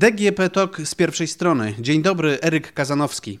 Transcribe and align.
DGP 0.00 0.50
TOK 0.50 0.80
z 0.84 0.94
pierwszej 0.94 1.26
strony. 1.26 1.74
Dzień 1.78 2.02
dobry, 2.02 2.38
Eryk 2.42 2.72
Kazanowski. 2.72 3.38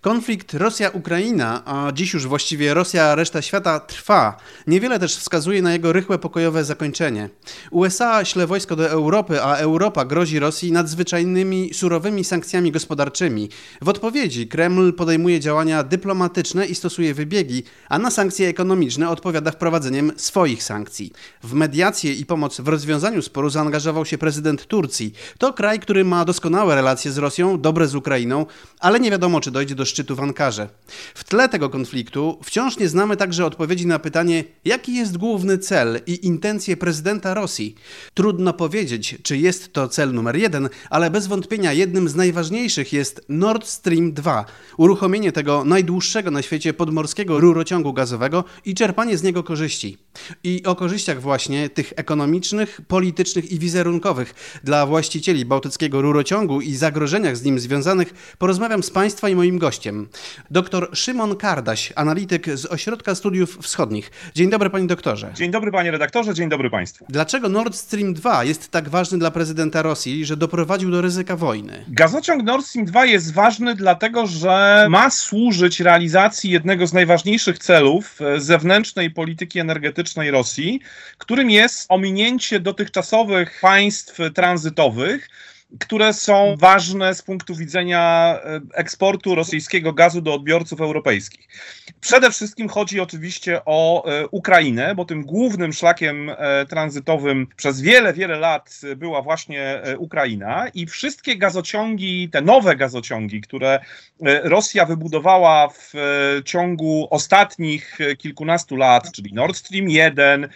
Konflikt 0.00 0.54
Rosja-Ukraina, 0.54 1.62
a 1.64 1.92
dziś 1.92 2.14
już 2.14 2.26
właściwie 2.26 2.74
Rosja, 2.74 3.14
reszta 3.14 3.42
świata 3.42 3.80
trwa. 3.80 4.36
Niewiele 4.66 4.98
też 4.98 5.16
wskazuje 5.16 5.62
na 5.62 5.72
jego 5.72 5.92
rychłe 5.92 6.18
pokojowe 6.18 6.64
zakończenie. 6.64 7.28
USA 7.70 8.24
śle 8.24 8.46
wojsko 8.46 8.76
do 8.76 8.90
Europy, 8.90 9.42
a 9.42 9.56
Europa 9.56 10.04
grozi 10.04 10.38
Rosji 10.38 10.72
nadzwyczajnymi, 10.72 11.74
surowymi 11.74 12.24
sankcjami 12.24 12.72
gospodarczymi. 12.72 13.48
W 13.82 13.88
odpowiedzi 13.88 14.48
Kreml 14.48 14.92
podejmuje 14.92 15.40
działania 15.40 15.82
dyplomatyczne 15.82 16.66
i 16.66 16.74
stosuje 16.74 17.14
wybiegi, 17.14 17.62
a 17.88 17.98
na 17.98 18.10
sankcje 18.10 18.48
ekonomiczne 18.48 19.10
odpowiada 19.10 19.50
wprowadzeniem 19.50 20.12
swoich 20.16 20.62
sankcji. 20.62 21.12
W 21.42 21.52
mediację 21.52 22.12
i 22.12 22.26
pomoc 22.26 22.60
w 22.60 22.68
rozwiązaniu 22.68 23.22
sporu 23.22 23.50
zaangażował 23.50 24.04
się 24.04 24.18
prezydent 24.18 24.66
Turcji. 24.66 25.12
To 25.38 25.52
kraj, 25.52 25.80
który 25.80 26.04
ma 26.04 26.24
doskonałe 26.24 26.74
relacje 26.74 27.12
z 27.12 27.18
Rosją, 27.18 27.60
dobre 27.60 27.88
z 27.88 27.94
Ukrainą, 27.94 28.46
ale 28.80 29.00
nie 29.00 29.10
wiadomo, 29.10 29.40
czy 29.40 29.50
dojdzie 29.50 29.74
do 29.74 29.88
szczytu 29.88 29.97
w 30.04 30.20
Ankarze. 30.20 30.68
W 31.14 31.24
tle 31.24 31.48
tego 31.48 31.70
konfliktu 31.70 32.38
wciąż 32.42 32.78
nie 32.78 32.88
znamy 32.88 33.16
także 33.16 33.46
odpowiedzi 33.46 33.86
na 33.86 33.98
pytanie, 33.98 34.44
jaki 34.64 34.94
jest 34.94 35.16
główny 35.16 35.58
cel 35.58 36.00
i 36.06 36.26
intencje 36.26 36.76
prezydenta 36.76 37.34
Rosji. 37.34 37.74
Trudno 38.14 38.52
powiedzieć, 38.52 39.16
czy 39.22 39.36
jest 39.36 39.72
to 39.72 39.88
cel 39.88 40.12
numer 40.12 40.36
jeden, 40.36 40.68
ale 40.90 41.10
bez 41.10 41.26
wątpienia 41.26 41.72
jednym 41.72 42.08
z 42.08 42.14
najważniejszych 42.14 42.92
jest 42.92 43.24
Nord 43.28 43.66
Stream 43.66 44.12
2, 44.12 44.44
uruchomienie 44.76 45.32
tego 45.32 45.64
najdłuższego 45.64 46.30
na 46.30 46.42
świecie 46.42 46.74
podmorskiego 46.74 47.40
rurociągu 47.40 47.92
gazowego 47.92 48.44
i 48.64 48.74
czerpanie 48.74 49.18
z 49.18 49.22
niego 49.22 49.42
korzyści. 49.42 49.98
I 50.44 50.62
o 50.64 50.74
korzyściach 50.74 51.20
właśnie 51.20 51.68
tych 51.68 51.92
ekonomicznych, 51.96 52.80
politycznych 52.88 53.52
i 53.52 53.58
wizerunkowych 53.58 54.60
dla 54.64 54.86
właścicieli 54.86 55.44
bałtyckiego 55.44 56.02
rurociągu 56.02 56.60
i 56.60 56.74
zagrożeniach 56.74 57.36
z 57.36 57.44
nim 57.44 57.60
związanych 57.60 58.36
porozmawiam 58.38 58.82
z 58.82 58.90
Państwa 58.90 59.28
i 59.28 59.34
moim 59.34 59.58
gościem. 59.58 60.08
Dr 60.50 60.90
Szymon 60.92 61.36
Kardaś, 61.36 61.92
analityk 61.96 62.58
z 62.58 62.66
Ośrodka 62.66 63.14
Studiów 63.14 63.58
Wschodnich. 63.62 64.10
Dzień 64.34 64.50
dobry 64.50 64.70
panie 64.70 64.86
doktorze. 64.86 65.32
Dzień 65.34 65.50
dobry 65.50 65.72
panie 65.72 65.90
redaktorze, 65.90 66.34
dzień 66.34 66.48
dobry 66.48 66.70
państwu. 66.70 67.06
Dlaczego 67.08 67.48
Nord 67.48 67.74
Stream 67.76 68.14
2 68.14 68.44
jest 68.44 68.70
tak 68.70 68.88
ważny 68.88 69.18
dla 69.18 69.30
prezydenta 69.30 69.82
Rosji, 69.82 70.24
że 70.24 70.36
doprowadził 70.36 70.90
do 70.90 71.00
ryzyka 71.00 71.36
wojny? 71.36 71.84
Gazociąg 71.88 72.42
Nord 72.42 72.66
Stream 72.66 72.86
2 72.86 73.06
jest 73.06 73.34
ważny 73.34 73.74
dlatego, 73.74 74.26
że 74.26 74.86
ma 74.90 75.10
służyć 75.10 75.80
realizacji 75.80 76.50
jednego 76.50 76.86
z 76.86 76.92
najważniejszych 76.92 77.58
celów 77.58 78.20
e, 78.20 78.40
zewnętrznej 78.40 79.10
polityki 79.10 79.58
energetycznej 79.58 80.07
Rosji, 80.16 80.80
którym 81.18 81.50
jest 81.50 81.86
ominięcie 81.88 82.60
dotychczasowych 82.60 83.60
państw 83.60 84.18
tranzytowych, 84.34 85.28
które 85.80 86.12
są 86.12 86.56
ważne 86.58 87.14
z 87.14 87.22
punktu 87.22 87.54
widzenia 87.54 88.34
e, 88.44 88.60
eksportu 88.74 89.34
rosyjskiego 89.34 89.92
gazu 89.92 90.20
do 90.20 90.34
odbiorców 90.34 90.80
europejskich. 90.80 91.48
Przede 92.00 92.30
wszystkim 92.30 92.68
chodzi 92.68 93.00
oczywiście 93.00 93.60
o 93.64 94.04
e, 94.04 94.28
Ukrainę, 94.28 94.94
bo 94.94 95.04
tym 95.04 95.22
głównym 95.24 95.72
szlakiem 95.72 96.30
e, 96.30 96.66
tranzytowym 96.66 97.46
przez 97.56 97.80
wiele, 97.80 98.12
wiele 98.12 98.38
lat 98.38 98.80
była 98.96 99.22
właśnie 99.22 99.82
Ukraina 99.98 100.68
i 100.68 100.86
wszystkie 100.86 101.36
gazociągi, 101.36 102.28
te 102.32 102.40
nowe 102.42 102.76
gazociągi, 102.76 103.40
które 103.40 103.80
Rosja 104.42 104.84
wybudowała 104.84 105.68
w 105.68 105.92
ciągu 106.44 107.08
ostatnich 107.10 107.98
kilkunastu 108.18 108.76
lat, 108.76 109.12
czyli 109.12 109.34
Nord 109.34 109.56
Stream 109.56 109.90
1, 109.90 110.48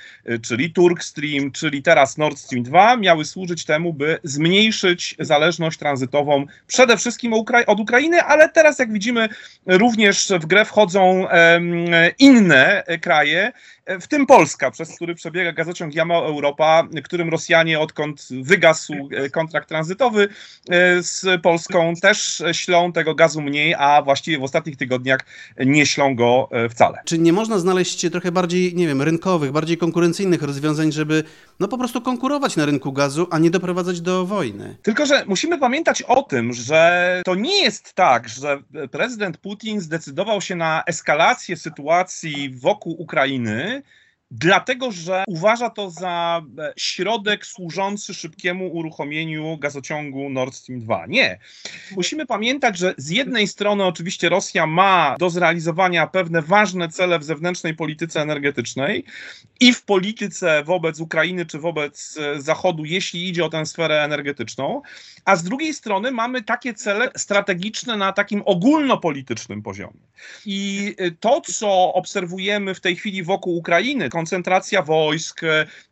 czyli 0.42 0.70
Turk 0.72 1.02
Stream, 1.02 1.52
czyli 1.52 1.82
teraz 1.82 2.18
Nord 2.18 2.38
Stream 2.38 2.64
2, 2.64 2.96
miały 2.96 3.24
służyć 3.24 3.64
temu, 3.64 3.92
by 3.92 4.18
zmniejszyć 4.24 5.01
zależność 5.18 5.78
tranzytową 5.78 6.46
przede 6.66 6.96
wszystkim 6.96 7.32
od 7.66 7.80
Ukrainy, 7.80 8.22
ale 8.22 8.48
teraz, 8.48 8.78
jak 8.78 8.92
widzimy, 8.92 9.28
również 9.66 10.32
w 10.40 10.46
grę 10.46 10.64
wchodzą 10.64 11.26
inne 12.18 12.84
kraje, 13.00 13.52
w 13.86 14.08
tym 14.08 14.26
Polska, 14.26 14.70
przez 14.70 14.96
który 14.96 15.14
przebiega 15.14 15.52
gazociąg 15.52 15.94
Jamał-Europa, 15.94 16.88
którym 17.04 17.28
Rosjanie, 17.28 17.80
odkąd 17.80 18.28
wygasł 18.42 19.08
e, 19.12 19.30
kontrakt 19.30 19.68
tranzytowy 19.68 20.28
e, 20.70 21.02
z 21.02 21.42
Polską, 21.42 21.94
też 22.02 22.42
ślą 22.52 22.92
tego 22.92 23.14
gazu 23.14 23.42
mniej, 23.42 23.74
a 23.74 24.02
właściwie 24.02 24.38
w 24.38 24.42
ostatnich 24.42 24.76
tygodniach 24.76 25.20
nie 25.66 25.86
ślą 25.86 26.16
go 26.16 26.48
e, 26.52 26.68
wcale. 26.68 26.98
Czy 27.04 27.18
nie 27.18 27.32
można 27.32 27.58
znaleźć 27.58 28.10
trochę 28.10 28.32
bardziej, 28.32 28.74
nie 28.74 28.86
wiem, 28.86 29.02
rynkowych, 29.02 29.52
bardziej 29.52 29.76
konkurencyjnych 29.76 30.42
rozwiązań, 30.42 30.92
żeby 30.92 31.24
no 31.60 31.68
po 31.68 31.78
prostu 31.78 32.00
konkurować 32.00 32.56
na 32.56 32.66
rynku 32.66 32.92
gazu, 32.92 33.26
a 33.30 33.38
nie 33.38 33.50
doprowadzać 33.50 34.00
do 34.00 34.26
wojny? 34.26 34.76
Tylko, 34.82 35.06
że 35.06 35.24
musimy 35.26 35.58
pamiętać 35.58 36.02
o 36.02 36.22
tym, 36.22 36.52
że 36.52 37.22
to 37.24 37.34
nie 37.34 37.62
jest 37.62 37.94
tak, 37.94 38.28
że 38.28 38.62
prezydent 38.90 39.38
Putin 39.38 39.80
zdecydował 39.80 40.40
się 40.40 40.54
na 40.54 40.82
eskalację 40.86 41.56
sytuacji 41.56 42.50
wokół 42.50 43.02
Ukrainy, 43.02 43.81
dlatego 44.32 44.90
że 44.90 45.24
uważa 45.26 45.70
to 45.70 45.90
za 45.90 46.42
e, 46.58 46.72
środek 46.76 47.46
służący 47.46 48.14
szybkiemu 48.14 48.68
uruchomieniu 48.68 49.58
gazociągu 49.58 50.30
Nord 50.30 50.54
Stream 50.54 50.80
2. 50.80 51.06
Nie. 51.06 51.38
Musimy 51.96 52.26
pamiętać, 52.26 52.78
że 52.78 52.94
z 52.96 53.10
jednej 53.10 53.48
strony 53.48 53.84
oczywiście 53.84 54.28
Rosja 54.28 54.66
ma 54.66 55.16
do 55.18 55.30
zrealizowania 55.30 56.06
pewne 56.06 56.42
ważne 56.42 56.88
cele 56.88 57.18
w 57.18 57.24
zewnętrznej 57.24 57.74
polityce 57.74 58.20
energetycznej 58.20 59.04
i 59.60 59.72
w 59.72 59.82
polityce 59.82 60.64
wobec 60.64 61.00
Ukrainy 61.00 61.46
czy 61.46 61.58
wobec 61.58 62.18
e, 62.18 62.40
Zachodu, 62.40 62.84
jeśli 62.84 63.28
idzie 63.28 63.44
o 63.44 63.48
tę 63.48 63.66
sferę 63.66 64.04
energetyczną, 64.04 64.82
a 65.24 65.36
z 65.36 65.44
drugiej 65.44 65.74
strony 65.74 66.10
mamy 66.10 66.42
takie 66.42 66.74
cele 66.74 67.10
strategiczne 67.16 67.96
na 67.96 68.12
takim 68.12 68.42
ogólnopolitycznym 68.44 69.62
poziomie. 69.62 70.00
I 70.46 70.94
e, 70.98 71.10
to, 71.10 71.40
co 71.40 71.94
obserwujemy 71.94 72.74
w 72.74 72.80
tej 72.80 72.96
chwili 72.96 73.22
wokół 73.22 73.56
Ukrainy, 73.56 74.10
koncentracja 74.22 74.82
wojsk, 74.82 75.40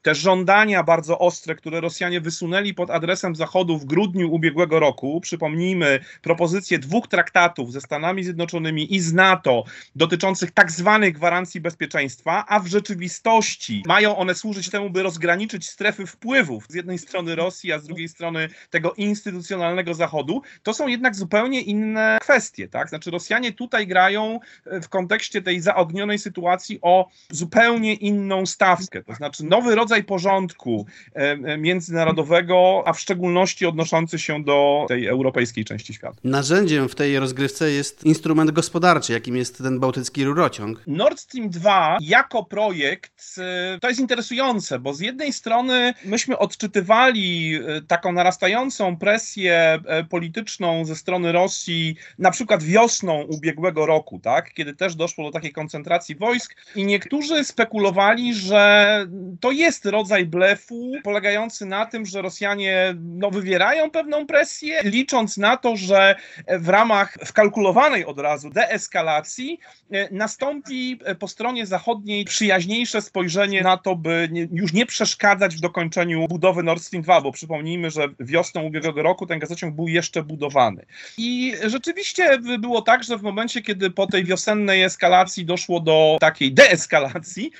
te 0.02 0.14
żądania 0.14 0.82
bardzo 0.82 1.18
ostre, 1.18 1.54
które 1.54 1.80
Rosjanie 1.80 2.20
wysunęli 2.20 2.74
pod 2.74 2.90
adresem 2.90 3.36
Zachodu 3.36 3.78
w 3.78 3.84
grudniu 3.84 4.32
ubiegłego 4.32 4.80
roku. 4.80 5.20
Przypomnijmy 5.20 6.00
propozycję 6.22 6.78
dwóch 6.78 7.08
traktatów 7.08 7.72
ze 7.72 7.80
Stanami 7.80 8.24
Zjednoczonymi 8.24 8.94
i 8.94 9.00
z 9.00 9.12
NATO 9.12 9.64
dotyczących 9.96 10.50
tak 10.50 10.70
zwanych 10.70 11.14
gwarancji 11.14 11.60
bezpieczeństwa, 11.60 12.44
a 12.48 12.60
w 12.60 12.66
rzeczywistości 12.66 13.82
mają 13.86 14.16
one 14.16 14.34
służyć 14.34 14.70
temu, 14.70 14.90
by 14.90 15.02
rozgraniczyć 15.02 15.68
strefy 15.68 16.06
wpływów 16.06 16.64
z 16.68 16.74
jednej 16.74 16.98
strony 16.98 17.34
Rosji, 17.34 17.72
a 17.72 17.78
z 17.78 17.86
drugiej 17.86 18.08
strony 18.08 18.48
tego 18.70 18.92
instytucjonalnego 18.92 19.94
Zachodu. 19.94 20.42
To 20.62 20.74
są 20.74 20.86
jednak 20.86 21.14
zupełnie 21.14 21.60
inne 21.60 22.18
kwestie, 22.20 22.68
tak? 22.68 22.88
Znaczy 22.88 23.10
Rosjanie 23.10 23.52
tutaj 23.52 23.86
grają 23.86 24.40
w 24.66 24.88
kontekście 24.88 25.42
tej 25.42 25.60
zaognionej 25.60 26.18
sytuacji 26.18 26.78
o 26.82 27.08
zupełnie 27.30 27.94
inne 27.94 28.19
inną 28.20 28.46
stawkę, 28.46 29.02
to 29.02 29.14
znaczy 29.14 29.44
nowy 29.44 29.74
rodzaj 29.74 30.04
porządku 30.04 30.86
e, 31.14 31.18
e, 31.18 31.58
międzynarodowego, 31.58 32.82
a 32.86 32.92
w 32.92 33.00
szczególności 33.00 33.66
odnoszący 33.66 34.18
się 34.18 34.44
do 34.44 34.84
tej 34.88 35.06
europejskiej 35.06 35.64
części 35.64 35.94
świata. 35.94 36.16
Narzędziem 36.24 36.88
w 36.88 36.94
tej 36.94 37.18
rozgrywce 37.18 37.70
jest 37.70 38.04
instrument 38.04 38.50
gospodarczy, 38.50 39.12
jakim 39.12 39.36
jest 39.36 39.58
ten 39.58 39.80
bałtycki 39.80 40.24
rurociąg. 40.24 40.82
Nord 40.86 41.20
Stream 41.20 41.50
2 41.50 41.98
jako 42.00 42.44
projekt 42.44 43.34
e, 43.38 43.78
to 43.80 43.88
jest 43.88 44.00
interesujące, 44.00 44.78
bo 44.78 44.94
z 44.94 45.00
jednej 45.00 45.32
strony 45.32 45.94
myśmy 46.04 46.38
odczytywali 46.38 47.58
taką 47.88 48.12
narastającą 48.12 48.96
presję 48.96 49.78
polityczną 50.08 50.84
ze 50.84 50.96
strony 50.96 51.32
Rosji, 51.32 51.96
na 52.18 52.30
przykład 52.30 52.62
wiosną 52.62 53.22
ubiegłego 53.22 53.86
roku, 53.86 54.18
tak, 54.18 54.54
kiedy 54.54 54.74
też 54.76 54.94
doszło 54.94 55.24
do 55.24 55.30
takiej 55.30 55.52
koncentracji 55.52 56.16
wojsk 56.16 56.56
i 56.76 56.84
niektórzy 56.84 57.44
spekulowali, 57.44 57.99
że 58.34 59.06
to 59.40 59.50
jest 59.50 59.86
rodzaj 59.86 60.26
blefu 60.26 60.92
polegający 61.04 61.66
na 61.66 61.86
tym, 61.86 62.06
że 62.06 62.22
Rosjanie 62.22 62.94
no, 63.00 63.30
wywierają 63.30 63.90
pewną 63.90 64.26
presję, 64.26 64.80
licząc 64.84 65.36
na 65.36 65.56
to, 65.56 65.76
że 65.76 66.14
w 66.48 66.68
ramach 66.68 67.18
wkalkulowanej 67.24 68.04
od 68.04 68.18
razu 68.18 68.50
deeskalacji 68.50 69.58
e, 69.92 70.08
nastąpi 70.14 70.98
po 71.18 71.28
stronie 71.28 71.66
zachodniej 71.66 72.24
przyjaźniejsze 72.24 73.02
spojrzenie 73.02 73.62
na 73.62 73.76
to, 73.76 73.96
by 73.96 74.28
już 74.52 74.72
nie 74.72 74.86
przeszkadzać 74.86 75.56
w 75.56 75.60
dokończeniu 75.60 76.28
budowy 76.28 76.62
Nord 76.62 76.82
Stream 76.82 77.02
2, 77.02 77.20
bo 77.20 77.32
przypomnijmy, 77.32 77.90
że 77.90 78.08
wiosną 78.20 78.62
ubiegłego 78.62 79.02
roku 79.02 79.26
ten 79.26 79.38
gazociąg 79.38 79.74
był 79.74 79.88
jeszcze 79.88 80.22
budowany. 80.22 80.86
I 81.18 81.54
rzeczywiście 81.66 82.38
było 82.58 82.82
tak, 82.82 83.04
że 83.04 83.18
w 83.18 83.22
momencie, 83.22 83.62
kiedy 83.62 83.90
po 83.90 84.06
tej 84.06 84.24
wiosennej 84.24 84.82
eskalacji 84.82 85.44
doszło 85.44 85.80
do 85.80 86.16
takiej 86.20 86.52
deeskalacji, 86.52 87.50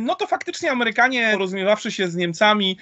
no 0.00 0.14
to 0.14 0.26
faktycznie 0.26 0.70
Amerykanie, 0.70 1.30
porozumiewawszy 1.32 1.92
się 1.92 2.08
z 2.08 2.16
Niemcami, 2.16 2.78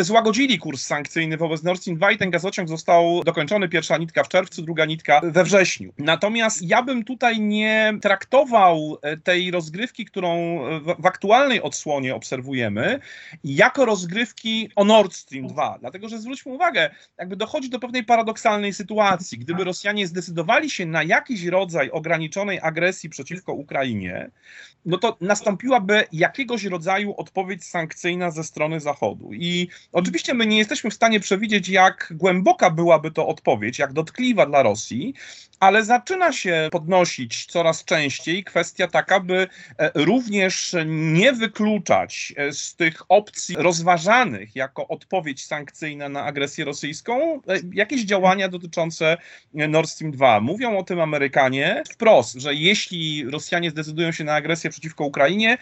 złagodzili 0.00 0.58
kurs 0.58 0.86
sankcyjny 0.86 1.36
wobec 1.36 1.62
Nord 1.62 1.80
Stream 1.80 1.96
2 1.96 2.12
i 2.12 2.18
ten 2.18 2.30
gazociąg 2.30 2.68
został 2.68 3.24
dokończony. 3.24 3.68
Pierwsza 3.68 3.98
nitka 3.98 4.24
w 4.24 4.28
czerwcu, 4.28 4.62
druga 4.62 4.84
nitka 4.84 5.20
we 5.24 5.44
wrześniu. 5.44 5.92
Natomiast 5.98 6.62
ja 6.62 6.82
bym 6.82 7.04
tutaj 7.04 7.40
nie 7.40 7.92
traktował 8.02 8.98
tej 9.24 9.50
rozgrywki, 9.50 10.04
którą 10.04 10.60
w 10.98 11.06
aktualnej 11.06 11.62
odsłonie 11.62 12.14
obserwujemy, 12.14 13.00
jako 13.44 13.84
rozgrywki 13.84 14.70
o 14.76 14.84
Nord 14.84 15.14
Stream 15.14 15.46
2. 15.46 15.76
Dlatego, 15.80 16.08
że 16.08 16.18
zwróćmy 16.18 16.52
uwagę, 16.52 16.90
jakby 17.18 17.36
dochodzi 17.36 17.70
do 17.70 17.78
pewnej 17.78 18.04
paradoksalnej 18.04 18.72
sytuacji. 18.72 19.38
Gdyby 19.38 19.64
Rosjanie 19.64 20.06
zdecydowali 20.06 20.70
się 20.70 20.86
na 20.86 21.02
jakiś 21.02 21.44
rodzaj 21.44 21.90
ograniczonej 21.90 22.58
agresji 22.62 23.08
przeciwko 23.08 23.52
Ukrainie, 23.52 24.30
no 24.84 24.98
to 24.98 25.16
nastąpiłaby 25.20 26.04
jakiegoś 26.20 26.64
rodzaju 26.64 27.14
odpowiedź 27.16 27.64
sankcyjna 27.64 28.30
ze 28.30 28.44
strony 28.44 28.80
Zachodu. 28.80 29.30
I 29.32 29.68
oczywiście 29.92 30.34
my 30.34 30.46
nie 30.46 30.58
jesteśmy 30.58 30.90
w 30.90 30.94
stanie 30.94 31.20
przewidzieć, 31.20 31.68
jak 31.68 32.12
głęboka 32.16 32.70
byłaby 32.70 33.10
to 33.10 33.26
odpowiedź, 33.26 33.78
jak 33.78 33.92
dotkliwa 33.92 34.46
dla 34.46 34.62
Rosji, 34.62 35.14
ale 35.60 35.84
zaczyna 35.84 36.32
się 36.32 36.68
podnosić 36.72 37.46
coraz 37.46 37.84
częściej 37.84 38.44
kwestia 38.44 38.88
taka, 38.88 39.20
by 39.20 39.48
e, 39.78 39.90
również 39.94 40.76
nie 40.86 41.32
wykluczać 41.32 42.32
e, 42.36 42.52
z 42.52 42.74
tych 42.76 43.02
opcji 43.08 43.56
rozważanych 43.58 44.56
jako 44.56 44.88
odpowiedź 44.88 45.46
sankcyjna 45.46 46.08
na 46.08 46.24
agresję 46.24 46.64
rosyjską 46.64 47.34
e, 47.34 47.40
jakieś 47.72 48.04
działania 48.04 48.48
dotyczące 48.48 49.16
Nord 49.54 49.90
Stream 49.90 50.12
2. 50.12 50.40
Mówią 50.40 50.78
o 50.78 50.82
tym 50.82 51.00
Amerykanie 51.00 51.82
wprost, 51.92 52.34
że 52.34 52.54
jeśli 52.54 53.30
Rosjanie 53.30 53.70
zdecydują 53.70 54.12
się 54.12 54.24
na 54.24 54.34
agresję 54.34 54.70
przeciwko 54.70 55.04
Ukrainie, 55.04 55.58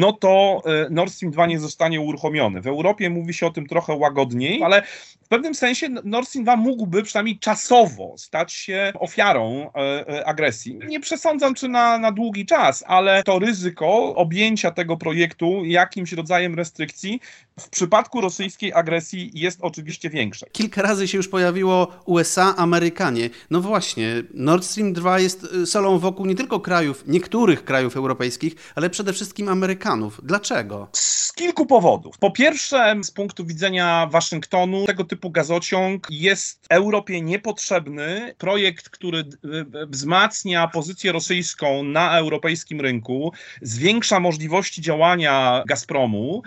no 0.00 0.12
to 0.12 0.62
Nord 0.90 1.12
Stream 1.12 1.32
2 1.32 1.46
nie 1.46 1.58
zostanie 1.58 2.00
uruchomiony. 2.00 2.60
W 2.60 2.66
Europie 2.66 3.10
mówi 3.10 3.34
się 3.34 3.46
o 3.46 3.50
tym 3.50 3.66
trochę 3.66 3.94
łagodniej, 3.94 4.62
ale 4.62 4.82
w 5.24 5.28
pewnym 5.28 5.54
sensie 5.54 5.88
Nord 5.88 6.28
Stream 6.28 6.44
2 6.44 6.56
mógłby 6.56 7.02
przynajmniej 7.02 7.38
czasowo 7.38 8.14
stać 8.18 8.52
się 8.52 8.92
ofiarą 8.98 9.70
e, 9.74 10.08
e, 10.08 10.26
agresji. 10.26 10.78
Nie 10.88 11.00
przesądzam, 11.00 11.54
czy 11.54 11.68
na, 11.68 11.98
na 11.98 12.12
długi 12.12 12.46
czas, 12.46 12.84
ale 12.86 13.22
to 13.22 13.38
ryzyko 13.38 14.14
objęcia 14.14 14.70
tego 14.70 14.96
projektu 14.96 15.64
jakimś 15.64 16.12
rodzajem 16.12 16.54
restrykcji 16.54 17.20
w 17.60 17.68
przypadku 17.68 18.20
rosyjskiej 18.20 18.72
agresji 18.72 19.30
jest 19.34 19.58
oczywiście 19.62 20.10
większe. 20.10 20.46
Kilka 20.52 20.82
razy 20.82 21.08
się 21.08 21.16
już 21.16 21.28
pojawiło 21.28 21.88
USA, 22.04 22.56
Amerykanie. 22.56 23.30
No 23.50 23.60
właśnie, 23.60 24.22
Nord 24.34 24.64
Stream 24.64 24.92
2 24.92 25.18
jest 25.18 25.44
y, 25.44 25.66
solą 25.66 25.98
wokół 25.98 26.26
nie 26.26 26.34
tylko 26.34 26.60
krajów, 26.60 27.04
niektórych 27.06 27.64
krajów 27.64 27.96
europejskich, 27.96 28.54
ale 28.74 28.90
przede 28.90 29.12
wszystkim 29.12 29.48
Amerykanów. 29.48 30.20
Dlaczego? 30.22 30.88
Z 30.92 31.32
kilku 31.32 31.66
powodów. 31.66 32.18
Po 32.18 32.30
pierwsze, 32.30 32.96
z 33.02 33.10
punktu 33.10 33.46
widzenia 33.46 34.08
Waszyngtonu, 34.10 34.86
tego 34.86 35.04
typu 35.04 35.30
gazociąg 35.30 36.06
jest 36.10 36.66
Europie 36.70 37.20
niepotrzebny. 37.20 38.34
Projekt, 38.38 38.88
który 38.88 39.18
y, 39.18 39.22
y, 39.22 39.86
wzmacnia 39.86 40.68
pozycję 40.68 41.12
rosyjską 41.12 41.82
na 41.82 42.18
europejskim 42.18 42.80
rynku, 42.80 43.32
zwiększa 43.62 44.20
możliwości 44.20 44.82
działania 44.82 45.62
Gazpromu 45.66 46.42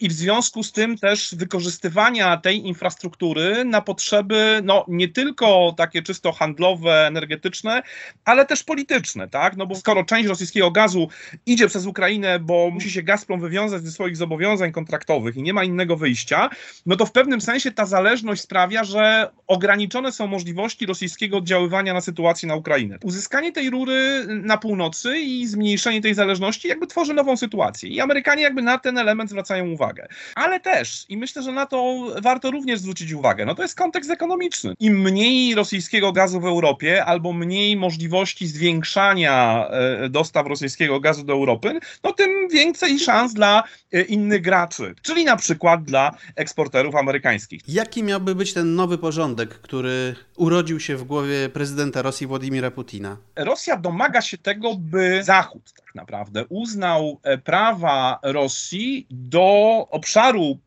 i 0.00 0.08
w 0.08 0.12
związku 0.12 0.47
związku 0.48 0.62
z 0.62 0.72
tym 0.72 0.98
też 0.98 1.34
wykorzystywania 1.34 2.36
tej 2.36 2.66
infrastruktury 2.66 3.64
na 3.64 3.80
potrzeby 3.80 4.60
no, 4.64 4.84
nie 4.88 5.08
tylko 5.08 5.74
takie 5.76 6.02
czysto 6.02 6.32
handlowe, 6.32 7.06
energetyczne, 7.06 7.82
ale 8.24 8.46
też 8.46 8.64
polityczne, 8.64 9.28
tak? 9.28 9.56
No 9.56 9.66
bo 9.66 9.74
skoro 9.74 10.04
część 10.04 10.28
rosyjskiego 10.28 10.70
gazu 10.70 11.08
idzie 11.46 11.68
przez 11.68 11.86
Ukrainę, 11.86 12.38
bo 12.38 12.70
musi 12.70 12.90
się 12.90 13.02
Gazprom 13.02 13.40
wywiązać 13.40 13.82
ze 13.82 13.90
swoich 13.90 14.16
zobowiązań 14.16 14.72
kontraktowych 14.72 15.36
i 15.36 15.42
nie 15.42 15.52
ma 15.52 15.64
innego 15.64 15.96
wyjścia, 15.96 16.50
no 16.86 16.96
to 16.96 17.06
w 17.06 17.12
pewnym 17.12 17.40
sensie 17.40 17.72
ta 17.72 17.86
zależność 17.86 18.42
sprawia, 18.42 18.84
że 18.84 19.30
ograniczone 19.46 20.12
są 20.12 20.26
możliwości 20.26 20.86
rosyjskiego 20.86 21.36
oddziaływania 21.36 21.94
na 21.94 22.00
sytuację 22.00 22.48
na 22.48 22.54
Ukrainę. 22.54 22.98
Uzyskanie 23.02 23.52
tej 23.52 23.70
rury 23.70 24.26
na 24.28 24.58
północy 24.58 25.18
i 25.18 25.46
zmniejszenie 25.46 26.02
tej 26.02 26.14
zależności 26.14 26.68
jakby 26.68 26.86
tworzy 26.86 27.14
nową 27.14 27.36
sytuację. 27.36 27.88
I 27.88 28.00
Amerykanie 28.00 28.42
jakby 28.42 28.62
na 28.62 28.78
ten 28.78 28.98
element 28.98 29.30
zwracają 29.30 29.70
uwagę 29.70 30.08
ale 30.38 30.60
też, 30.60 31.06
i 31.08 31.16
myślę, 31.16 31.42
że 31.42 31.52
na 31.52 31.66
to 31.66 32.06
warto 32.22 32.50
również 32.50 32.80
zwrócić 32.80 33.12
uwagę, 33.12 33.46
no 33.46 33.54
to 33.54 33.62
jest 33.62 33.74
kontekst 33.74 34.10
ekonomiczny. 34.10 34.74
Im 34.80 35.00
mniej 35.00 35.54
rosyjskiego 35.54 36.12
gazu 36.12 36.40
w 36.40 36.44
Europie, 36.44 37.04
albo 37.04 37.32
mniej 37.32 37.76
możliwości 37.76 38.46
zwiększania 38.46 39.68
e, 39.70 40.08
dostaw 40.08 40.46
rosyjskiego 40.46 41.00
gazu 41.00 41.24
do 41.24 41.32
Europy, 41.32 41.80
no 42.04 42.12
tym 42.12 42.48
więcej 42.48 42.98
szans 42.98 43.34
dla 43.34 43.62
e, 43.92 44.02
innych 44.02 44.42
graczy, 44.42 44.94
czyli 45.02 45.24
na 45.24 45.36
przykład 45.36 45.84
dla 45.84 46.16
eksporterów 46.36 46.94
amerykańskich. 46.94 47.62
Jaki 47.68 48.02
miałby 48.02 48.34
być 48.34 48.52
ten 48.52 48.74
nowy 48.74 48.98
porządek, 48.98 49.48
który 49.48 50.14
urodził 50.36 50.80
się 50.80 50.96
w 50.96 51.04
głowie 51.04 51.48
prezydenta 51.48 52.02
Rosji 52.02 52.26
Władimira 52.26 52.70
Putina? 52.70 53.16
Rosja 53.36 53.76
domaga 53.76 54.20
się 54.20 54.38
tego, 54.38 54.74
by 54.74 55.24
Zachód 55.24 55.72
tak 55.76 55.94
naprawdę 55.94 56.44
uznał 56.48 57.20
e, 57.22 57.38
prawa 57.38 58.18
Rosji 58.22 59.06
do 59.10 59.86
obszaru 59.90 60.17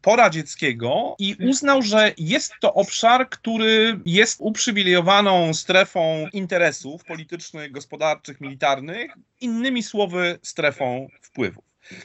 poradzieckiego 0.01 1.15
i 1.19 1.35
uznał, 1.49 1.81
że 1.81 2.13
jest 2.17 2.53
to 2.61 2.73
obszar, 2.73 3.29
który 3.29 3.99
jest 4.05 4.37
uprzywilejowaną 4.39 5.53
strefą 5.53 6.25
interesów 6.33 7.03
politycznych, 7.03 7.71
gospodarczych, 7.71 8.41
militarnych, 8.41 9.11
innymi 9.41 9.83
słowy 9.83 10.39
strefą 10.41 11.07
wpływów. 11.21 11.63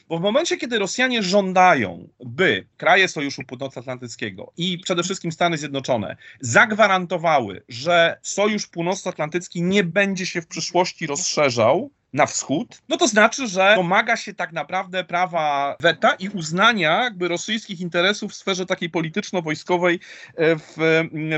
Bo 0.08 0.19
w 0.19 0.20
momencie, 0.20 0.56
kiedy 0.56 0.78
Rosjanie 0.78 1.22
żądają, 1.22 2.08
by 2.25 2.66
kraje 2.76 3.08
Sojuszu 3.08 3.43
Północnoatlantyckiego 3.43 4.52
i 4.56 4.78
przede 4.78 5.02
wszystkim 5.02 5.32
Stany 5.32 5.58
Zjednoczone 5.58 6.16
zagwarantowały, 6.40 7.62
że 7.69 8.19
Sojusz 8.22 8.66
Północnoatlantycki 8.66 9.62
nie 9.62 9.84
będzie 9.84 10.26
się 10.26 10.42
w 10.42 10.46
przyszłości 10.46 11.06
rozszerzał, 11.06 11.90
na 12.16 12.26
wschód, 12.26 12.82
no 12.88 12.96
to 12.96 13.08
znaczy, 13.08 13.48
że 13.48 13.72
domaga 13.76 14.16
się 14.16 14.34
tak 14.34 14.52
naprawdę 14.52 15.04
prawa 15.04 15.76
weta 15.80 16.14
i 16.14 16.28
uznania 16.28 17.02
jakby 17.04 17.28
rosyjskich 17.28 17.80
interesów 17.80 18.32
w 18.32 18.34
sferze 18.34 18.66
takiej 18.66 18.90
polityczno-wojskowej 18.90 20.00
e, 20.36 20.56
w 20.56 20.76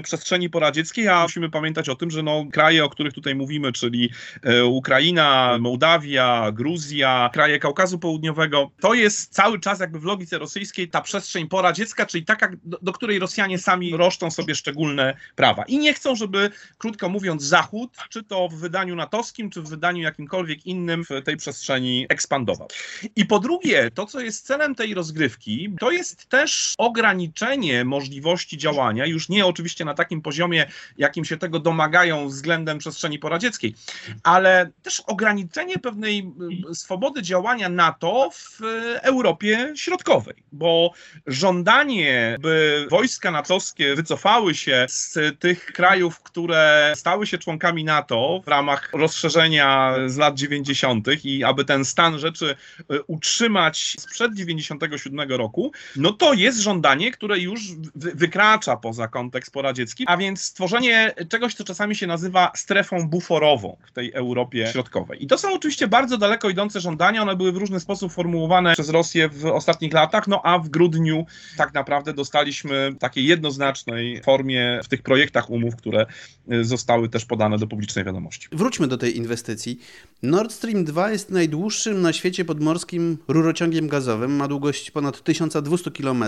przestrzeni 0.02 0.50
poradzieckiej, 0.50 1.08
a 1.08 1.22
musimy 1.22 1.50
pamiętać 1.50 1.88
o 1.88 1.96
tym, 1.96 2.10
że 2.10 2.22
no, 2.22 2.44
kraje, 2.52 2.84
o 2.84 2.88
których 2.88 3.12
tutaj 3.12 3.34
mówimy, 3.34 3.72
czyli 3.72 4.10
e, 4.42 4.64
Ukraina, 4.64 5.58
Mołdawia, 5.60 6.52
Gruzja, 6.52 7.30
kraje 7.32 7.58
Kaukazu 7.58 7.98
Południowego, 7.98 8.70
to 8.80 8.94
jest 8.94 9.34
cały 9.34 9.60
czas 9.60 9.80
jakby 9.80 10.00
w 10.00 10.04
logice 10.04 10.38
rosyjskiej 10.38 10.88
ta 10.88 11.00
przestrzeń 11.00 11.48
poradziecka, 11.48 12.06
czyli 12.06 12.24
taka, 12.24 12.48
do, 12.64 12.78
do 12.82 12.92
której 12.92 13.18
Rosjanie 13.18 13.58
sami 13.58 13.96
roszczą 13.96 14.30
sobie 14.30 14.54
szczególne 14.54 15.16
prawa. 15.36 15.62
I 15.62 15.78
nie 15.78 15.94
chcą, 15.94 16.16
żeby, 16.16 16.50
krótko 16.78 17.08
mówiąc, 17.08 17.42
Zachód, 17.42 17.96
czy 18.10 18.22
to 18.22 18.48
w 18.48 18.54
wydaniu 18.54 18.96
natowskim, 18.96 19.50
czy 19.50 19.62
w 19.62 19.68
wydaniu 19.68 20.02
jakimkolwiek 20.02 20.67
innym 20.68 21.04
w 21.04 21.08
tej 21.24 21.36
przestrzeni 21.36 22.06
ekspandował. 22.08 22.68
I 23.16 23.26
po 23.26 23.38
drugie, 23.38 23.90
to 23.94 24.06
co 24.06 24.20
jest 24.20 24.46
celem 24.46 24.74
tej 24.74 24.94
rozgrywki, 24.94 25.72
to 25.80 25.90
jest 25.90 26.26
też 26.26 26.74
ograniczenie 26.78 27.84
możliwości 27.84 28.58
działania, 28.58 29.06
już 29.06 29.28
nie 29.28 29.46
oczywiście 29.46 29.84
na 29.84 29.94
takim 29.94 30.22
poziomie, 30.22 30.66
jakim 30.98 31.24
się 31.24 31.36
tego 31.36 31.58
domagają 31.58 32.28
względem 32.28 32.78
przestrzeni 32.78 33.18
poradzieckiej, 33.18 33.74
ale 34.22 34.70
też 34.82 35.00
ograniczenie 35.00 35.78
pewnej 35.78 36.30
swobody 36.72 37.22
działania 37.22 37.68
NATO 37.68 38.30
w 38.34 38.60
Europie 39.02 39.72
Środkowej, 39.76 40.34
bo 40.52 40.92
żądanie, 41.26 42.36
by 42.40 42.86
wojska 42.90 43.30
natowskie 43.30 43.94
wycofały 43.94 44.54
się 44.54 44.86
z 44.88 45.18
tych 45.38 45.64
krajów, 45.64 46.20
które 46.20 46.92
stały 46.96 47.26
się 47.26 47.38
członkami 47.38 47.84
NATO 47.84 48.40
w 48.44 48.48
ramach 48.48 48.90
rozszerzenia 48.92 49.94
z 50.06 50.16
lat 50.16 50.34
90 50.34 50.57
90. 50.64 51.24
i 51.24 51.44
aby 51.44 51.64
ten 51.64 51.84
stan 51.84 52.18
rzeczy 52.18 52.56
e, 52.90 53.02
utrzymać 53.02 53.96
sprzed 53.98 54.34
97 54.34 55.30
roku, 55.30 55.72
no 55.96 56.12
to 56.12 56.34
jest 56.34 56.60
żądanie, 56.60 57.12
które 57.12 57.38
już 57.38 57.60
wykracza 57.94 58.76
poza 58.76 59.08
kontekst 59.08 59.52
poradziecki, 59.52 60.04
a 60.06 60.16
więc 60.16 60.42
stworzenie 60.42 61.14
czegoś, 61.28 61.54
co 61.54 61.64
czasami 61.64 61.96
się 61.96 62.06
nazywa 62.06 62.52
strefą 62.54 63.08
buforową 63.08 63.76
w 63.86 63.92
tej 63.92 64.12
Europie 64.12 64.68
Środkowej. 64.72 65.24
I 65.24 65.26
to 65.26 65.38
są 65.38 65.54
oczywiście 65.54 65.88
bardzo 65.88 66.18
daleko 66.18 66.50
idące 66.50 66.80
żądania, 66.80 67.22
one 67.22 67.36
były 67.36 67.52
w 67.52 67.56
różny 67.56 67.80
sposób 67.80 68.12
formułowane 68.12 68.72
przez 68.72 68.88
Rosję 68.88 69.28
w 69.28 69.46
ostatnich 69.46 69.92
latach, 69.92 70.28
no 70.28 70.40
a 70.44 70.58
w 70.58 70.68
grudniu 70.68 71.26
tak 71.56 71.74
naprawdę 71.74 72.12
dostaliśmy 72.12 72.94
takiej 73.00 73.26
jednoznacznej 73.26 74.22
formie 74.22 74.80
w 74.84 74.88
tych 74.88 75.02
projektach 75.02 75.50
umów, 75.50 75.76
które 75.76 76.06
e, 76.50 76.64
zostały 76.64 77.08
też 77.08 77.24
podane 77.24 77.58
do 77.58 77.66
publicznej 77.66 78.04
wiadomości. 78.04 78.48
Wróćmy 78.52 78.88
do 78.88 78.98
tej 78.98 79.16
inwestycji. 79.16 79.80
No 80.22 80.37
Nord 80.38 80.52
Stream 80.52 80.84
2 80.84 81.10
jest 81.10 81.30
najdłuższym 81.30 82.02
na 82.02 82.12
świecie 82.12 82.44
podmorskim 82.44 83.18
rurociągiem 83.28 83.88
gazowym. 83.88 84.36
Ma 84.36 84.48
długość 84.48 84.90
ponad 84.90 85.22
1200 85.22 85.90
km. 85.90 86.24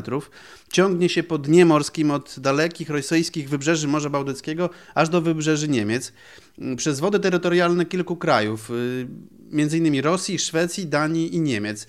Ciągnie 0.72 1.08
się 1.08 1.22
po 1.22 1.38
dnie 1.38 1.66
morskim 1.66 2.10
od 2.10 2.36
dalekich 2.38 2.90
rosyjskich 2.90 3.48
wybrzeży 3.48 3.88
Morza 3.88 4.10
Bałtyckiego 4.10 4.70
aż 4.94 5.08
do 5.08 5.20
wybrzeży 5.20 5.68
Niemiec. 5.68 6.12
Przez 6.76 7.00
wody 7.00 7.20
terytorialne 7.20 7.86
kilku 7.86 8.16
krajów, 8.16 8.70
y, 8.70 9.06
m.in. 9.52 10.02
Rosji, 10.02 10.38
Szwecji, 10.38 10.86
Danii 10.86 11.34
i 11.34 11.40
Niemiec. 11.40 11.86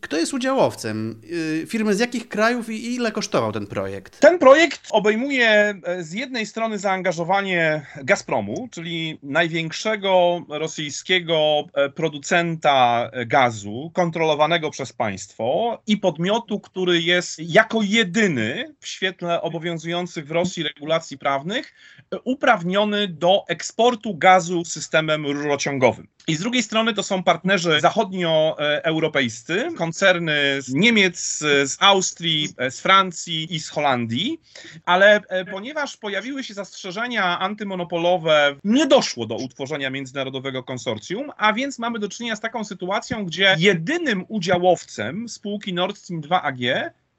Kto 0.00 0.16
jest 0.16 0.34
udziałowcem? 0.34 1.20
Y, 1.62 1.66
firmy 1.66 1.94
z 1.94 1.98
jakich 1.98 2.28
krajów 2.28 2.70
i 2.70 2.94
ile 2.94 3.12
kosztował 3.12 3.52
ten 3.52 3.66
projekt? 3.66 4.20
Ten 4.20 4.38
projekt 4.38 4.80
obejmuje 4.90 5.48
e, 5.84 6.02
z 6.02 6.12
jednej 6.12 6.46
strony 6.46 6.78
zaangażowanie 6.78 7.86
Gazpromu, 8.04 8.68
czyli 8.70 9.18
największego 9.22 10.40
rosyjskiego 10.48 11.64
e, 11.74 11.90
producenta 11.90 13.10
gazu, 13.26 13.90
kontrolowanego 13.94 14.70
przez 14.70 14.92
państwo 14.92 15.78
i 15.86 15.96
podmiotu, 15.96 16.60
który 16.60 17.02
jest 17.02 17.38
jako 17.38 17.82
jedyny 17.82 18.74
w 18.80 18.86
świetle 18.86 19.42
obowiązujących 19.42 20.26
w 20.26 20.30
Rosji 20.30 20.62
regulacji 20.62 21.18
prawnych 21.18 21.74
e, 22.10 22.18
uprawniony 22.24 23.08
do 23.08 23.44
eksportu 23.48 24.14
gazu 24.14 24.64
systemem 24.64 25.26
rurociągowym. 25.26 26.06
I 26.26 26.36
z 26.36 26.40
drugiej 26.40 26.62
strony 26.62 26.94
to 26.94 27.02
są 27.02 27.22
partnerzy 27.22 27.80
zachodnioeuropejscy, 27.80 29.68
koncerny 29.76 30.62
z 30.62 30.72
Niemiec, 30.74 31.38
z 31.64 31.76
Austrii, 31.80 32.48
z 32.70 32.80
Francji 32.80 33.54
i 33.54 33.60
z 33.60 33.68
Holandii, 33.68 34.40
ale 34.84 35.20
e, 35.28 35.44
ponieważ 35.44 35.96
pojawiły 35.96 36.44
się 36.44 36.54
zastrzeżenia 36.54 37.38
antymonopolowe, 37.38 38.56
nie 38.64 38.86
doszło 38.86 39.26
do 39.26 39.36
utworzenia 39.36 39.90
międzynarodowego 39.90 40.62
konsorcjum, 40.62 41.32
a 41.36 41.52
więc 41.52 41.78
mamy 41.78 41.98
do 41.98 42.08
czynienia 42.08 42.36
z 42.36 42.40
taką 42.40 42.64
sytuacją, 42.64 43.24
gdzie 43.24 43.56
jedynym 43.58 44.24
udziałowcem 44.28 45.28
spółki 45.28 45.74
Nord 45.74 45.98
Stream 45.98 46.20
2 46.20 46.42
AG 46.42 46.60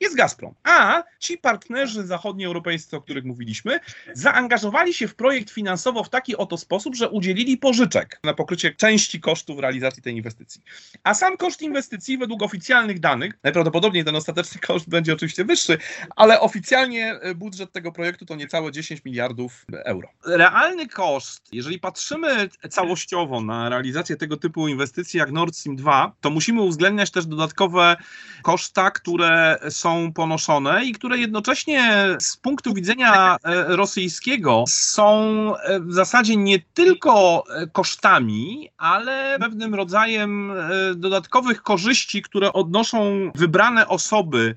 jest 0.02 0.16
Gazprom. 0.16 0.54
A 0.64 1.04
ci 1.20 1.38
partnerzy 1.38 2.08
zachodnioeuropejscy, 2.08 2.98
o 2.98 3.02
których 3.02 3.24
mówiliśmy, 3.24 3.80
zaangażowali 4.14 4.94
się 4.94 5.08
w 5.08 5.16
projekt 5.16 5.50
finansowo 5.50 6.04
w 6.04 6.10
taki 6.10 6.38
oto 6.38 6.58
sposób, 6.58 6.96
że 6.96 7.10
udzielili 7.10 7.58
pożyczek 7.58 8.20
na 8.24 8.34
pokrycie 8.34 8.76
części 8.76 9.22
kosztów 9.22 9.60
realizacji 9.60 10.04
tej 10.04 10.16
inwestycji. 10.16 10.62
A 11.04 11.14
sam 11.14 11.38
koszt 11.38 11.62
inwestycji 11.62 12.18
według 12.18 12.44
oficjalnych 12.44 13.00
danych, 13.00 13.34
najprawdopodobniej 13.44 14.06
ten 14.06 14.16
ostateczny 14.16 14.62
koszt 14.68 14.90
będzie 14.90 15.14
oczywiście 15.14 15.46
wyższy, 15.46 15.78
ale 16.16 16.40
oficjalnie 16.40 17.12
e, 17.12 17.36
budżet 17.36 17.72
tego 17.72 17.92
projektu 17.92 18.26
to 18.26 18.36
niecałe 18.36 18.72
10 18.72 19.06
miliardów 19.06 19.66
euro. 19.86 20.10
Realny 20.26 20.88
koszt, 20.88 21.50
jeżeli 21.52 21.80
patrzymy 21.80 22.50
całościowo 22.70 23.42
na 23.42 23.70
realizację 23.70 24.16
tego 24.16 24.38
typu 24.38 24.68
inwestycji 24.68 25.18
jak 25.18 25.32
Nord 25.32 25.56
Stream 25.56 25.76
2, 25.76 26.12
to 26.22 26.30
musimy 26.30 26.62
uwzględniać 26.62 27.12
też 27.12 27.26
dodatkowe 27.26 27.96
koszta, 28.44 28.92
które 28.92 29.60
są 29.70 29.91
są 29.92 30.14
ponoszone 30.14 30.86
i 30.86 30.92
które 30.92 31.18
jednocześnie 31.18 32.08
z 32.20 32.38
punktu 32.38 32.74
widzenia 32.74 33.38
e, 33.44 33.76
rosyjskiego 33.76 34.64
są 34.68 35.14
e, 35.58 35.80
w 35.80 35.94
zasadzie 35.94 36.38
nie 36.38 36.60
tylko 36.74 37.44
e, 37.50 37.68
kosztami, 37.68 38.70
ale 38.78 39.38
pewnym 39.40 39.76
rodzajem 39.76 40.54
dodatkowych 40.96 41.62
korzyści, 41.62 42.22
które 42.22 42.54
odnoszą 42.54 43.32
wybrane 43.36 43.88
osoby 43.88 44.56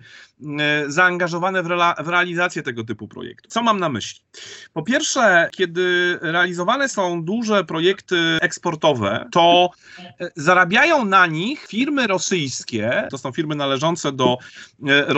zaangażowane 0.87 1.63
w, 1.63 1.67
w, 2.05 2.09
realizację 2.09 2.63
tego 2.63 2.85
typu 2.85 3.09
projektu. 3.09 3.49
Co 3.49 3.63
mam 3.63 3.81
na 3.81 3.89
myśli? 3.89 4.21
Po 4.73 4.83
pierwsze, 4.83 5.49
kiedy 5.57 6.19
realizowane 6.23 6.89
są 6.89 7.25
duże 7.25 7.65
projekty 7.65 8.17
eksportowe, 8.41 9.29
to 9.33 9.71
zarabiają 10.37 11.05
na 11.05 11.27
nich 11.27 11.67
firmy 11.67 12.07
rosyjskie, 12.07 13.09
to 13.11 13.19
są 13.19 13.33
firmy 13.33 13.55
należące 13.55 14.13
do 14.13 14.39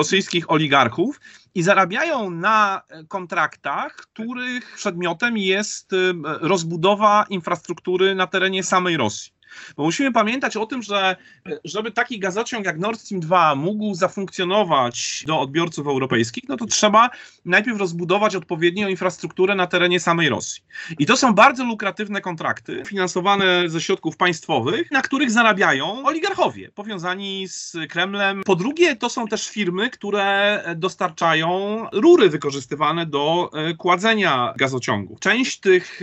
rosyjskich 0.06 0.50
oligarchów 0.50 1.20
i 1.54 1.62
zarabiają 1.62 2.30
na 2.30 2.82
kontraktach, 3.08 3.96
których 3.96 4.74
przedmiotem 4.76 5.38
jest 5.38 5.92
y, 5.92 5.96
rozbudowa 6.40 7.26
infrastruktury 7.30 8.14
na 8.14 8.26
terenie 8.26 8.62
samej 8.62 8.96
Rosji. 8.96 9.35
Bo 9.76 9.82
musimy 9.82 10.12
pamiętać 10.12 10.56
o 10.56 10.66
tym, 10.66 10.82
że 10.82 11.16
żeby 11.64 11.90
taki 11.90 12.18
gazociąg 12.18 12.66
jak 12.66 12.78
Nord 12.78 13.00
Stream 13.00 13.20
2 13.20 13.54
mógł 13.54 13.94
zafunkcjonować 13.94 15.24
do 15.26 15.40
odbiorców 15.40 15.86
europejskich, 15.86 16.44
no 16.48 16.56
to 16.56 16.66
trzeba 16.66 17.10
najpierw 17.44 17.78
rozbudować 17.78 18.36
odpowiednią 18.36 18.88
infrastrukturę 18.88 19.54
na 19.54 19.66
terenie 19.66 20.00
samej 20.00 20.28
Rosji. 20.28 20.62
I 20.98 21.06
to 21.06 21.16
są 21.16 21.32
bardzo 21.34 21.64
lukratywne 21.64 22.20
kontrakty 22.20 22.82
finansowane 22.86 23.68
ze 23.68 23.80
środków 23.80 24.16
państwowych, 24.16 24.90
na 24.90 25.02
których 25.02 25.30
zarabiają 25.30 26.06
oligarchowie 26.06 26.70
powiązani 26.74 27.48
z 27.48 27.76
Kremlem. 27.88 28.42
Po 28.44 28.56
drugie, 28.56 28.96
to 28.96 29.08
są 29.08 29.26
też 29.26 29.48
firmy, 29.48 29.90
które 29.90 30.62
dostarczają 30.76 31.46
rury 31.92 32.30
wykorzystywane 32.30 33.06
do 33.06 33.50
e, 33.52 33.74
kładzenia 33.74 34.54
gazociągów. 34.56 35.20
Część 35.20 35.60
tych 35.60 36.00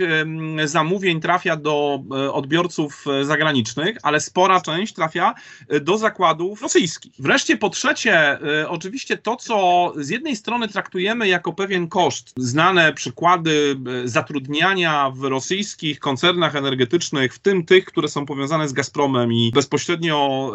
zamówień 0.64 1.20
trafia 1.20 1.56
do 1.56 1.98
e, 2.10 2.32
odbiorców 2.32 3.04
zagranicznych, 3.22 3.33
zagranicznych, 3.34 3.96
ale 4.02 4.20
spora 4.20 4.60
część 4.60 4.94
trafia 4.94 5.34
y, 5.72 5.80
do 5.80 5.98
zakładów 5.98 6.62
rosyjskich. 6.62 7.12
Wreszcie 7.18 7.56
po 7.56 7.70
trzecie, 7.70 8.38
y, 8.62 8.68
oczywiście 8.68 9.16
to, 9.16 9.36
co 9.36 9.92
z 9.96 10.08
jednej 10.08 10.36
strony 10.36 10.68
traktujemy 10.68 11.28
jako 11.28 11.52
pewien 11.52 11.88
koszt, 11.88 12.32
znane 12.36 12.92
przykłady 12.92 13.76
y, 14.04 14.08
zatrudniania 14.08 15.10
w 15.10 15.24
rosyjskich 15.24 16.00
koncernach 16.00 16.56
energetycznych, 16.56 17.34
w 17.34 17.38
tym 17.38 17.64
tych, 17.64 17.84
które 17.84 18.08
są 18.08 18.26
powiązane 18.26 18.68
z 18.68 18.72
Gazpromem 18.72 19.32
i 19.32 19.50
bezpośrednio 19.54 20.52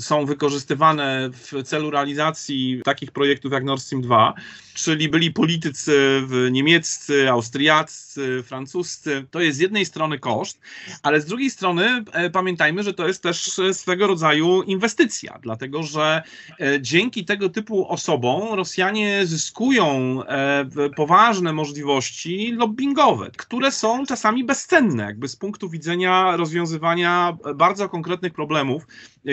są 0.00 0.26
wykorzystywane 0.26 1.30
w 1.32 1.62
celu 1.62 1.90
realizacji 1.90 2.80
takich 2.84 3.10
projektów 3.10 3.52
jak 3.52 3.64
Nord 3.64 3.82
Stream 3.82 4.02
2, 4.02 4.34
czyli 4.74 5.08
byli 5.08 5.30
politycy 5.30 6.22
niemieccy, 6.50 7.30
austriaccy, 7.30 8.42
francuscy. 8.42 9.26
To 9.30 9.40
jest 9.40 9.58
z 9.58 9.60
jednej 9.60 9.86
strony 9.86 10.18
koszt, 10.18 10.60
ale 11.02 11.20
z 11.20 11.24
drugiej 11.24 11.50
strony 11.50 12.01
pamiętajmy, 12.32 12.82
że 12.82 12.94
to 12.94 13.08
jest 13.08 13.22
też 13.22 13.60
swego 13.72 14.06
rodzaju 14.06 14.62
inwestycja, 14.62 15.38
dlatego 15.42 15.82
że 15.82 16.22
e, 16.60 16.80
dzięki 16.80 17.24
tego 17.24 17.48
typu 17.48 17.88
osobom 17.88 18.54
Rosjanie 18.54 19.26
zyskują 19.26 20.18
e, 20.24 20.64
poważne 20.96 21.52
możliwości 21.52 22.52
lobbyingowe, 22.52 23.30
które 23.36 23.70
są 23.70 24.06
czasami 24.06 24.44
bezcenne, 24.44 25.04
jakby 25.04 25.28
z 25.28 25.36
punktu 25.36 25.70
widzenia 25.70 26.36
rozwiązywania 26.36 27.36
bardzo 27.54 27.88
konkretnych 27.88 28.32
problemów, 28.32 28.86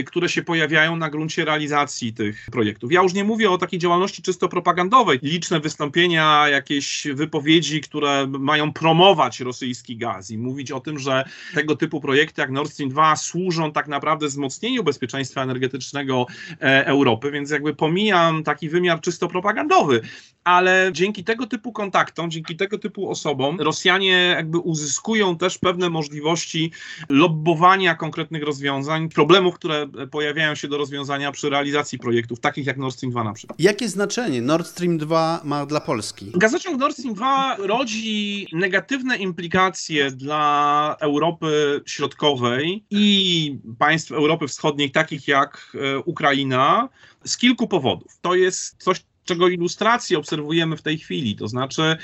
które 0.06 0.30
się 0.30 0.44
pojawiają 0.44 0.96
na 0.96 1.10
gruncie 1.10 1.46
realizacji 1.46 2.14
tych 2.14 2.48
projektów. 2.52 2.92
Ja 2.92 3.02
już 3.02 3.14
nie 3.14 3.24
mówię 3.24 3.52
o 3.52 3.58
takiej 3.58 3.80
działalności 3.80 4.22
czysto 4.22 4.50
propagandowej, 4.50 5.20
liczne 5.24 5.60
wystąpienia, 5.60 6.50
jakieś 6.50 7.08
wypowiedzi, 7.14 7.82
które 7.82 8.28
mają 8.28 8.74
promować 8.74 9.40
rosyjski 9.40 9.98
gaz 9.98 10.32
i 10.32 10.38
mówić 10.38 10.72
o 10.72 10.80
tym, 10.80 11.00
że 11.00 11.24
tego 11.54 11.76
typu 11.76 12.02
projekty 12.02 12.42
jak 12.42 12.52
Nord 12.60 12.72
Stream 12.72 12.89
2 12.89 13.16
służą 13.16 13.72
tak 13.72 13.88
naprawdę 13.88 14.28
wzmocnieniu 14.28 14.84
bezpieczeństwa 14.84 15.44
energetycznego 15.44 16.25
e, 16.62 16.86
Europy, 16.86 17.32
więc 17.32 17.50
jakby 17.50 17.75
pomijam 17.75 18.44
taki 18.44 18.70
wymiar 18.70 19.01
czysto 19.01 19.28
propagandowy, 19.28 20.01
ale 20.44 20.89
dzięki 20.94 21.24
tego 21.24 21.48
typu 21.48 21.72
kontaktom, 21.72 22.32
dzięki 22.32 22.56
tego 22.56 22.78
typu 22.78 23.10
osobom 23.10 23.62
Rosjanie 23.62 24.34
jakby 24.38 24.58
uzyskują 24.58 25.38
też 25.38 25.58
pewne 25.58 25.89
możliwości 25.89 26.72
lobbowania 27.10 27.96
konkretnych 27.96 28.44
rozwiązań, 28.44 29.10
problemów, 29.10 29.56
które 29.56 29.88
pojawiają 30.12 30.56
się 30.56 30.68
do 30.68 30.78
rozwiązania 30.78 31.32
przy 31.32 31.50
realizacji 31.50 32.00
projektów, 32.00 32.39
takich 32.39 32.66
jak 32.66 32.78
Nord 32.78 32.96
Stream 32.96 33.12
2 33.12 33.24
na 33.24 33.34
przykład. 33.34 33.60
Jakie 33.60 33.89
znaczenie 33.89 34.42
Nord 34.42 34.68
Stream 34.68 34.98
2 34.98 35.42
ma 35.44 35.66
dla 35.66 35.82
Polski? 35.82 36.32
Gazociąg 36.36 36.80
Nord 36.80 36.98
Stream 36.98 37.16
2 37.16 37.56
rodzi 37.60 38.48
negatywne 38.54 39.18
implikacje 39.18 40.12
dla 40.12 40.96
Europy 41.00 41.82
Środkowej 41.86 42.49
i 42.89 43.60
państw 43.79 44.12
Europy 44.12 44.48
Wschodniej, 44.48 44.91
takich 44.91 45.27
jak 45.27 45.72
e, 45.75 46.00
Ukraina, 46.00 46.89
z 47.25 47.38
kilku 47.38 47.68
powodów. 47.68 48.18
To 48.22 48.36
jest 48.36 48.75
coś, 48.84 49.06
czego 49.26 49.48
ilustrację 49.48 50.18
obserwujemy 50.18 50.78
w 50.78 50.82
tej 50.82 50.98
chwili, 50.98 51.36
to 51.36 51.48
znaczy 51.48 51.98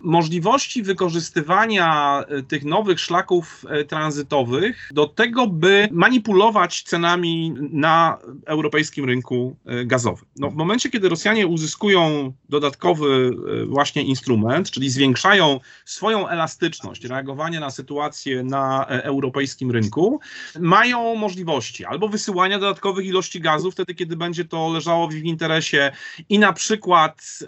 możliwości 0.00 0.82
wykorzystywania 0.82 2.20
e, 2.28 2.42
tych 2.42 2.64
nowych 2.64 3.00
szlaków 3.00 3.64
e, 3.68 3.84
tranzytowych 3.84 4.90
do 4.92 5.06
tego, 5.06 5.46
by 5.46 5.88
manipulować 5.92 6.82
cenami 6.82 7.54
na 7.72 8.18
europejskim 8.46 9.04
rynku 9.04 9.56
e, 9.66 9.84
gazowym. 9.84 10.24
No, 10.36 10.50
w 10.50 10.54
momencie, 10.54 10.90
kiedy 10.90 11.08
Rosjanie 11.08 11.46
uzyskują 11.46 12.32
dodatkowy 12.48 13.30
właśnie 13.66 14.02
instrument, 14.02 14.70
czyli 14.70 14.90
zwiększają 14.90 15.60
swoją 15.84 16.28
elastyczność 16.28 17.04
reagowania 17.04 17.60
na 17.60 17.70
sytuację 17.70 18.42
na 18.42 18.86
europejskim 18.86 19.70
rynku, 19.70 20.20
mają 20.60 21.14
możliwości 21.14 21.84
albo 21.84 22.08
wysyłania 22.08 22.58
dodatkowych 22.58 23.06
ilości 23.06 23.40
gazu 23.40 23.70
wtedy, 23.70 23.94
kiedy 23.94 24.16
będzie 24.16 24.44
to 24.44 24.68
leżało 24.68 25.08
w 25.08 25.14
ich 25.14 25.24
interesie 25.24 25.92
i 26.28 26.38
na 26.38 26.52
przykład 26.52 26.71
przykład 26.72 27.38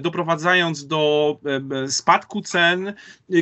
doprowadzając 0.00 0.86
do 0.86 1.36
spadku 1.88 2.42
cen, 2.42 2.94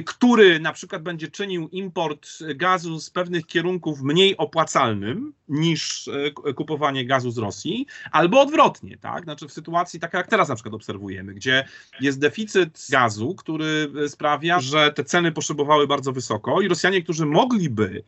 który 0.07 0.61
na 0.61 0.73
przykład 0.73 1.03
będzie 1.03 1.29
czynił 1.29 1.69
import 1.69 2.29
gazu 2.55 3.01
z 3.01 3.11
pewnych 3.11 3.47
kierunków 3.47 4.03
mniej 4.03 4.37
opłacalnym 4.37 5.33
niż 5.49 6.11
kupowanie 6.55 7.07
gazu 7.07 7.31
z 7.31 7.39
Rosji, 7.39 7.87
albo 8.11 8.41
odwrotnie, 8.41 8.99
tak? 8.99 9.25
Znaczy 9.25 9.49
w 9.49 9.53
sytuacji 9.53 10.01
taka 10.01 10.19
jak 10.19 10.27
teraz 10.27 10.49
na 10.49 10.55
przykład 10.55 10.75
obserwujemy, 10.75 11.35
gdzie 11.35 11.65
jest 12.01 12.21
deficyt 12.21 12.87
gazu, 12.91 13.35
który 13.35 13.93
sprawia, 14.09 14.61
że 14.61 14.93
te 14.93 15.05
ceny 15.05 15.33
potrzebowały 15.33 15.87
bardzo 15.87 16.13
wysoko 16.13 16.61
i 16.61 16.69
Rosjanie, 16.69 17.03
którzy 17.03 17.27
mogliby 17.27 18.05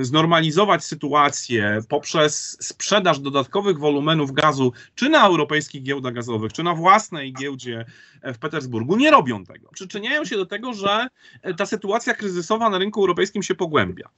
znormalizować 0.00 0.84
sytuację 0.84 1.80
poprzez 1.88 2.56
sprzedaż 2.60 3.20
dodatkowych 3.20 3.78
wolumenów 3.78 4.32
gazu, 4.32 4.72
czy 4.94 5.08
na 5.08 5.26
europejskich 5.26 5.82
giełdach 5.82 6.14
gazowych, 6.14 6.35
czy 6.52 6.62
na 6.62 6.74
własnej 6.74 7.32
giełdzie 7.32 7.84
w 8.22 8.38
Petersburgu, 8.38 8.96
nie 8.96 9.10
robią 9.10 9.44
tego. 9.44 9.68
Przyczyniają 9.72 10.24
się 10.24 10.36
do 10.36 10.46
tego, 10.46 10.72
że 10.72 11.08
ta 11.56 11.66
sytuacja 11.66 12.14
kryzysowa 12.14 12.70
na 12.70 12.78
rynku 12.78 13.00
europejskim 13.00 13.42
się 13.42 13.54
pogłębia. 13.54 14.08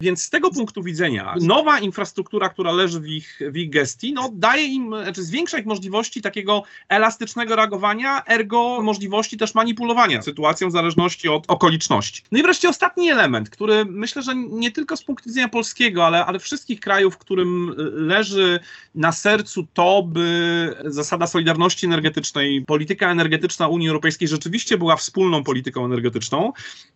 Więc 0.00 0.22
z 0.22 0.30
tego 0.30 0.50
punktu 0.50 0.82
widzenia 0.82 1.34
nowa 1.40 1.78
infrastruktura, 1.78 2.48
która 2.48 2.72
leży 2.72 3.00
w 3.00 3.06
ich, 3.06 3.40
w 3.50 3.56
ich 3.56 3.70
gestii, 3.70 4.12
no, 4.12 4.30
daje 4.32 4.64
im, 4.64 4.94
znaczy 5.02 5.22
zwiększa 5.22 5.58
ich 5.58 5.66
możliwości 5.66 6.22
takiego 6.22 6.62
elastycznego 6.88 7.56
reagowania, 7.56 8.24
ergo 8.24 8.82
możliwości 8.82 9.36
też 9.36 9.54
manipulowania 9.54 10.22
sytuacją 10.22 10.68
w 10.68 10.72
zależności 10.72 11.28
od 11.28 11.44
okoliczności. 11.48 12.22
No 12.32 12.38
i 12.38 12.42
wreszcie 12.42 12.68
ostatni 12.68 13.10
element, 13.10 13.50
który 13.50 13.84
myślę, 13.84 14.22
że 14.22 14.34
nie 14.36 14.70
tylko 14.70 14.96
z 14.96 15.04
punktu 15.04 15.28
widzenia 15.28 15.48
polskiego, 15.48 16.06
ale, 16.06 16.26
ale 16.26 16.38
wszystkich 16.38 16.80
krajów, 16.80 17.18
którym 17.18 17.74
leży 17.94 18.60
na 18.94 19.12
sercu 19.12 19.66
to, 19.74 20.02
by 20.02 20.76
zasada 20.84 21.26
solidarności 21.26 21.67
energetycznej, 21.84 22.64
polityka 22.64 23.10
energetyczna 23.10 23.68
Unii 23.68 23.88
Europejskiej 23.88 24.28
rzeczywiście 24.28 24.78
była 24.78 24.96
wspólną 24.96 25.44
polityką 25.44 25.84
energetyczną, 25.84 26.52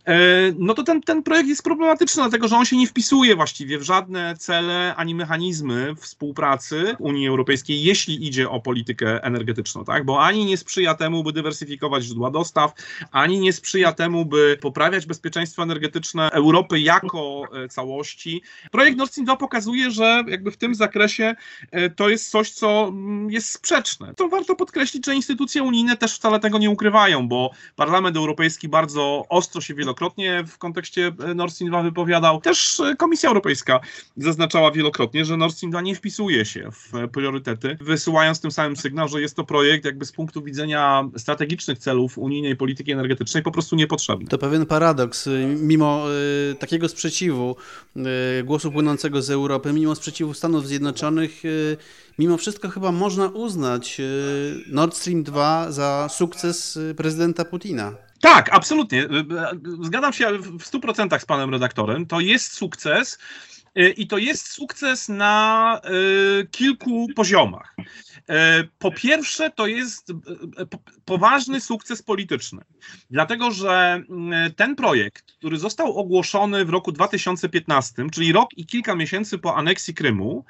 e, 0.07 0.19
no 0.59 0.75
to 0.75 0.83
ten, 0.83 1.01
ten 1.01 1.23
projekt 1.23 1.49
jest 1.49 1.63
problematyczny, 1.63 2.23
dlatego 2.23 2.49
że 2.49 2.57
on 2.57 2.65
się 2.65 2.77
nie 2.77 2.87
wpisuje 2.87 3.37
właściwie 3.37 3.79
w 3.79 3.83
żadne 3.83 4.35
cele 4.39 4.95
ani 4.97 5.15
mechanizmy 5.15 5.95
współpracy 5.97 6.97
Unii 6.99 7.29
Europejskiej, 7.29 7.83
jeśli 7.83 8.27
idzie 8.27 8.51
o 8.51 8.61
politykę 8.61 9.25
energetyczną, 9.25 9.85
tak? 9.85 10.05
Bo 10.05 10.23
ani 10.23 10.45
nie 10.45 10.57
sprzyja 10.57 10.95
temu, 10.95 11.25
by 11.25 11.33
dywersyfikować 11.33 12.05
źródła 12.05 12.31
dostaw, 12.31 12.73
ani 13.13 13.41
nie 13.41 13.53
sprzyja 13.53 13.93
temu, 13.93 14.25
by 14.25 14.59
poprawiać 14.61 15.07
bezpieczeństwo 15.07 15.63
energetyczne 15.63 16.31
Europy 16.31 16.81
jako 16.81 17.43
e, 17.65 17.69
całości. 17.69 18.43
Projekt 18.71 18.99
Nord 18.99 19.11
Stream 19.11 19.25
2 19.25 19.37
pokazuje, 19.37 19.91
że 19.91 20.25
jakby 20.29 20.51
w 20.51 20.57
tym 20.57 20.75
zakresie 20.75 21.35
e, 21.71 21.91
to 21.91 22.09
jest 22.09 22.31
coś, 22.31 22.51
co 22.51 22.89
mm, 22.89 23.31
jest 23.31 23.49
sprzeczne. 23.53 24.15
To 24.15 24.29
warto 24.29 24.57
podkreślić, 24.63 25.07
że 25.07 25.15
instytucje 25.15 25.63
unijne 25.63 25.97
też 25.97 26.15
wcale 26.15 26.41
tego 26.41 26.59
nie 26.59 26.71
ukrywają, 26.71 27.29
bo 27.29 27.51
Parlament 27.77 28.17
Europejski 28.17 28.69
bardzo 28.69 29.25
ostro 29.29 29.61
się 29.61 29.75
wielokrotnie 29.75 30.45
w 30.47 30.59
kontekście 30.59 31.13
e, 31.25 31.35
Nord 31.35 31.55
Stream 31.55 31.71
2 31.71 31.83
wypowiadał. 31.83 32.41
Też 32.41 32.83
Komisja 32.99 33.29
Europejska 33.29 33.81
zaznaczała 34.17 34.71
wielokrotnie, 34.71 35.25
że 35.25 35.37
Nord 35.37 35.55
Stream 35.55 35.71
2 35.71 35.81
nie 35.81 35.95
wpisuje 35.95 36.45
się 36.45 36.69
w 36.73 37.09
priorytety, 37.13 37.77
wysyłając 37.81 38.41
tym 38.41 38.51
samym 38.51 38.77
sygnał, 38.77 39.09
że 39.09 39.21
jest 39.21 39.37
to 39.37 39.45
projekt 39.45 39.85
jakby 39.85 40.05
z 40.05 40.13
punktu 40.13 40.43
widzenia 40.43 41.09
strategicznych 41.17 41.79
celów 41.79 42.19
unijnej 42.19 42.57
polityki 42.57 42.93
energetycznej 42.93 43.43
po 43.43 43.51
prostu 43.51 43.77
niepotrzebny. 43.77 44.27
To 44.29 44.39
pewien 44.39 44.67
paradoks. 44.67 45.29
Mimo 45.57 46.05
y, 46.51 46.55
takiego 46.55 46.89
sprzeciwu, 46.89 47.57
y, 48.41 48.45
głosu 48.45 48.73
płynącego 48.73 49.23
z 49.23 49.31
Europy, 49.31 49.73
mimo 49.73 49.95
sprzeciwu 49.95 50.35
Stanów 50.35 50.67
Zjednoczonych, 50.67 51.45
y, 51.45 51.77
mimo 52.19 52.37
wszystko 52.37 52.69
chyba 52.69 52.93
można 52.93 53.27
uznać 53.27 54.01
Nord 54.67 54.97
Stream 54.97 55.23
2 55.23 55.73
za 55.73 56.09
sukces 56.11 56.79
prezydenta 56.97 57.45
Putina. 57.45 57.93
Tak, 58.21 58.49
absolutnie. 58.53 59.09
Zgadzam 59.83 60.13
się 60.13 60.39
w 60.39 60.65
100% 60.65 61.19
z 61.19 61.25
panem 61.25 61.51
redaktorem. 61.51 62.07
To 62.07 62.21
jest 62.21 62.53
sukces. 62.53 63.19
I 63.97 64.07
to 64.07 64.19
jest 64.19 64.49
sukces 64.49 65.09
na 65.09 65.81
kilku 66.51 67.07
poziomach. 67.17 67.75
E, 68.29 68.65
po 68.79 68.93
pierwsze, 68.93 69.51
to 69.51 69.67
jest 69.67 70.11
e, 70.11 70.15
e, 70.63 70.67
poważny 71.05 71.61
sukces 71.61 72.03
polityczny, 72.03 72.63
dlatego 73.11 73.51
że 73.51 74.03
ten 74.57 74.77
projekt, 74.77 75.33
który 75.33 75.59
został 75.59 75.99
ogłoszony 75.99 76.65
w 76.65 76.71
roku 76.71 76.93
2015, 76.93 78.11
czyli 78.13 78.33
rok 78.33 78.49
i 78.57 78.67
kilka 78.67 78.95
miesięcy 78.95 79.39
po 79.39 79.57
aneksji 79.57 79.95
Krymu, 79.95 80.45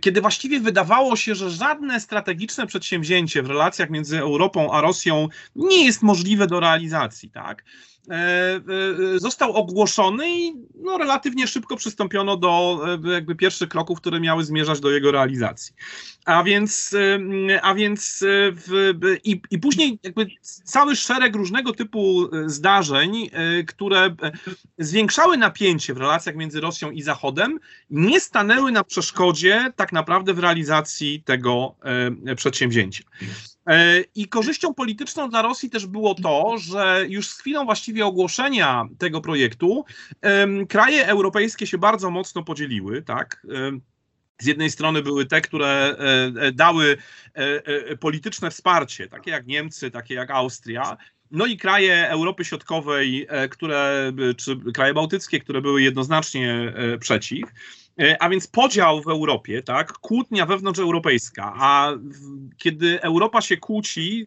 kiedy 0.00 0.20
właściwie 0.20 0.60
wydawało 0.60 1.16
się, 1.16 1.34
że 1.34 1.50
żadne 1.50 2.00
strategiczne 2.00 2.66
przedsięwzięcie 2.66 3.42
w 3.42 3.46
relacjach 3.46 3.90
między 3.90 4.18
Europą 4.18 4.72
a 4.72 4.80
Rosją 4.80 5.28
nie 5.56 5.84
jest 5.84 6.02
możliwe 6.02 6.46
do 6.46 6.60
realizacji, 6.60 7.30
tak? 7.30 7.64
E, 8.10 8.14
e, 8.14 9.18
został 9.18 9.52
ogłoszony 9.52 10.30
i 10.30 10.54
no, 10.74 10.98
relatywnie 10.98 11.46
szybko 11.46 11.76
przystąpiono 11.76 12.36
do 12.36 12.80
e, 13.04 13.12
jakby 13.12 13.34
pierwszych 13.34 13.68
kroków, 13.68 14.00
które 14.00 14.20
miały 14.20 14.44
zmierzać 14.44 14.80
do 14.80 14.90
jego 14.90 15.12
realizacji. 15.12 15.74
A 16.24 16.42
więc, 16.42 16.94
a 17.62 17.74
więc 17.74 18.24
w, 18.52 18.94
i, 19.24 19.42
i 19.50 19.58
później 19.58 19.98
jakby 20.02 20.26
cały 20.64 20.96
szereg 20.96 21.36
różnego 21.36 21.72
typu 21.72 22.28
zdarzeń, 22.46 23.30
które 23.66 24.16
zwiększały 24.78 25.36
napięcie 25.36 25.94
w 25.94 25.96
relacjach 25.96 26.36
między 26.36 26.60
Rosją 26.60 26.90
i 26.90 27.02
Zachodem, 27.02 27.58
nie 27.90 28.20
stanęły 28.20 28.72
na 28.72 28.84
przeszkodzie 28.84 29.72
tak 29.76 29.92
naprawdę 29.92 30.34
w 30.34 30.38
realizacji 30.38 31.22
tego 31.24 31.74
przedsięwzięcia. 32.36 33.04
E, 33.66 34.00
I 34.14 34.28
korzyścią 34.28 34.74
polityczną 34.74 35.30
dla 35.30 35.42
Rosji 35.42 35.70
też 35.70 35.86
było 35.86 36.14
to, 36.14 36.54
że 36.58 37.04
już 37.08 37.28
z 37.28 37.38
chwilą 37.38 37.64
właściwie 37.64 38.06
ogłoszenia 38.06 38.84
tego 38.98 39.20
projektu 39.20 39.84
kraje 40.68 41.06
europejskie 41.06 41.66
się 41.66 41.78
bardzo 41.78 42.10
mocno 42.10 42.42
podzieliły, 42.42 43.02
tak? 43.02 43.46
Z 44.38 44.46
jednej 44.46 44.70
strony 44.70 45.02
były 45.02 45.26
te, 45.26 45.40
które 45.40 45.68
e, 45.68 45.96
e, 46.42 46.52
dały 46.52 46.96
polityczne 48.00 48.50
wsparcie, 48.50 49.08
takie 49.08 49.30
jak 49.30 49.46
Niemcy, 49.46 49.90
takie 49.90 50.14
jak 50.14 50.30
Austria, 50.30 50.96
no 51.30 51.46
i 51.46 51.56
kraje 51.56 52.08
Europy 52.08 52.44
Środkowej, 52.44 53.26
które, 53.50 54.12
czy 54.36 54.56
kraje 54.74 54.94
bałtyckie, 54.94 55.40
które 55.40 55.60
były 55.60 55.82
jednoznacznie 55.82 56.74
przeciw. 57.00 57.48
E, 58.00 58.22
a 58.22 58.28
więc 58.28 58.46
podział 58.46 59.02
w 59.02 59.08
Europie, 59.08 59.62
tak, 59.62 59.92
kłótnia 59.92 60.46
wewnątrzeuropejska, 60.46 61.52
a 61.56 61.92
kiedy 62.56 63.02
Europa 63.02 63.40
się 63.40 63.56
kłóci, 63.56 64.26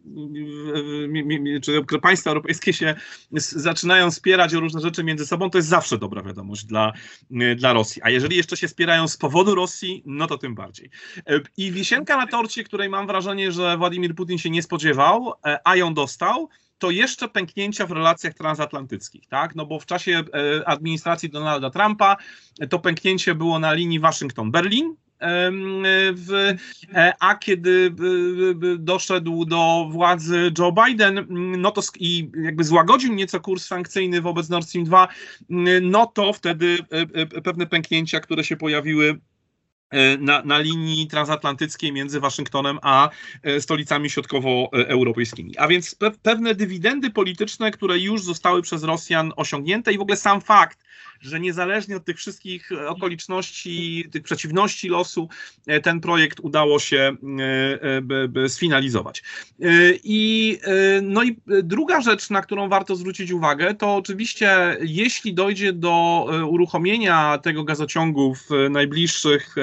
czy 1.62 2.00
państwa 2.02 2.30
europejskie 2.30 2.74
się 2.74 2.96
zaczynają 3.32 4.12
spierać 4.12 4.56
o 4.56 4.60
różne 4.60 4.82
rzeczy 4.82 5.04
między 5.04 5.26
sobą, 5.26 5.50
to 5.50 5.58
jest 5.58 5.68
zawsze 5.68 5.98
dobra 5.98 6.24
wiadomość 6.24 6.66
dla, 6.66 6.94
e, 7.32 7.56
dla 7.56 7.74
Rosji. 7.74 8.02
A 8.02 8.10
jeżeli 8.10 8.38
jeszcze 8.38 8.58
się 8.58 8.68
spierają 8.68 9.08
z 9.08 9.18
powodu 9.18 9.56
Rosji, 9.56 10.04
no 10.06 10.28
to 10.28 10.38
tym 10.38 10.56
bardziej. 10.56 10.90
E, 11.28 11.40
I 11.58 11.72
wisienka 11.72 12.18
na 12.18 12.28
torcie, 12.28 12.64
której 12.64 12.90
mam 12.90 13.08
wrażenie, 13.08 13.52
że 13.52 13.78
Władimir 13.78 14.16
Putin 14.16 14.38
się 14.38 14.50
nie 14.50 14.64
spodziewał, 14.64 15.34
a 15.64 15.76
ją 15.76 15.94
dostał, 15.94 16.50
to 16.78 16.92
jeszcze 16.92 17.28
pęknięcia 17.28 17.86
w 17.86 17.92
relacjach 17.92 18.34
transatlantyckich, 18.34 19.28
tak? 19.28 19.56
No 19.56 19.66
bo 19.66 19.80
w 19.80 19.86
czasie 19.86 20.24
e, 20.60 20.68
administracji 20.68 21.30
Donalda 21.30 21.70
Trumpa 21.70 22.18
to 22.70 22.80
pęknięcie 22.80 23.36
było 23.36 23.60
na 23.60 23.74
linii 23.74 24.00
Waszyngton-Berlin, 24.00 24.96
w, 26.14 26.56
e, 26.94 27.14
a 27.20 27.36
kiedy 27.36 27.96
doszedł 28.80 29.46
do 29.46 29.88
władzy 29.92 30.52
Joe 30.60 30.72
Biden, 30.72 31.26
no 31.58 31.72
to 31.72 31.82
i 32.00 32.32
jakby 32.44 32.64
złagodził 32.64 33.14
nieco 33.14 33.40
kurs 33.40 33.66
sankcyjny 33.66 34.22
wobec 34.22 34.50
Nord 34.50 34.68
Stream 34.68 34.86
2, 34.86 35.08
no 35.82 36.06
to 36.06 36.34
wtedy 36.34 36.78
e, 36.90 37.42
pewne 37.42 37.66
pęknięcia, 37.66 38.20
które 38.20 38.44
się 38.44 38.58
pojawiły 38.58 39.20
E, 39.35 39.35
na, 40.20 40.42
na 40.46 40.60
linii 40.60 41.08
transatlantyckiej 41.08 41.92
między 41.92 42.20
Waszyngtonem 42.20 42.80
a 42.82 43.10
e, 43.44 43.62
stolicami 43.62 44.10
środkowoeuropejskimi. 44.10 45.58
A 45.58 45.68
więc 45.68 45.96
pe 45.96 46.12
pewne 46.12 46.56
dywidendy 46.56 47.10
polityczne, 47.10 47.72
które 47.72 48.00
już 48.00 48.24
zostały 48.24 48.62
przez 48.62 48.84
Rosjan 48.84 49.34
osiągnięte 49.36 49.94
i 49.94 49.98
w 49.98 50.02
ogóle 50.02 50.18
sam 50.18 50.42
fakt, 50.42 50.80
że 51.26 51.40
niezależnie 51.40 51.96
od 51.96 52.06
tych 52.06 52.18
wszystkich 52.18 52.70
okoliczności, 52.88 54.10
tych 54.12 54.24
przeciwności 54.24 54.90
losu, 54.90 55.30
e, 55.68 55.80
ten 55.80 56.00
projekt 56.00 56.40
udało 56.40 56.80
się 56.80 57.16
sfinalizować. 58.48 59.24
I, 60.04 60.60
no 61.02 61.24
i 61.24 61.38
druga 61.64 62.02
rzecz, 62.02 62.30
na 62.30 62.42
którą 62.42 62.70
warto 62.70 62.96
zwrócić 62.96 63.32
uwagę, 63.32 63.74
to 63.74 63.96
oczywiście 63.96 64.78
jeśli 64.82 65.34
dojdzie 65.34 65.74
do 65.74 66.26
uruchomienia 66.50 67.38
tego 67.38 67.64
gazociągu 67.64 68.36
w 68.36 68.70
najbliższych 68.70 69.56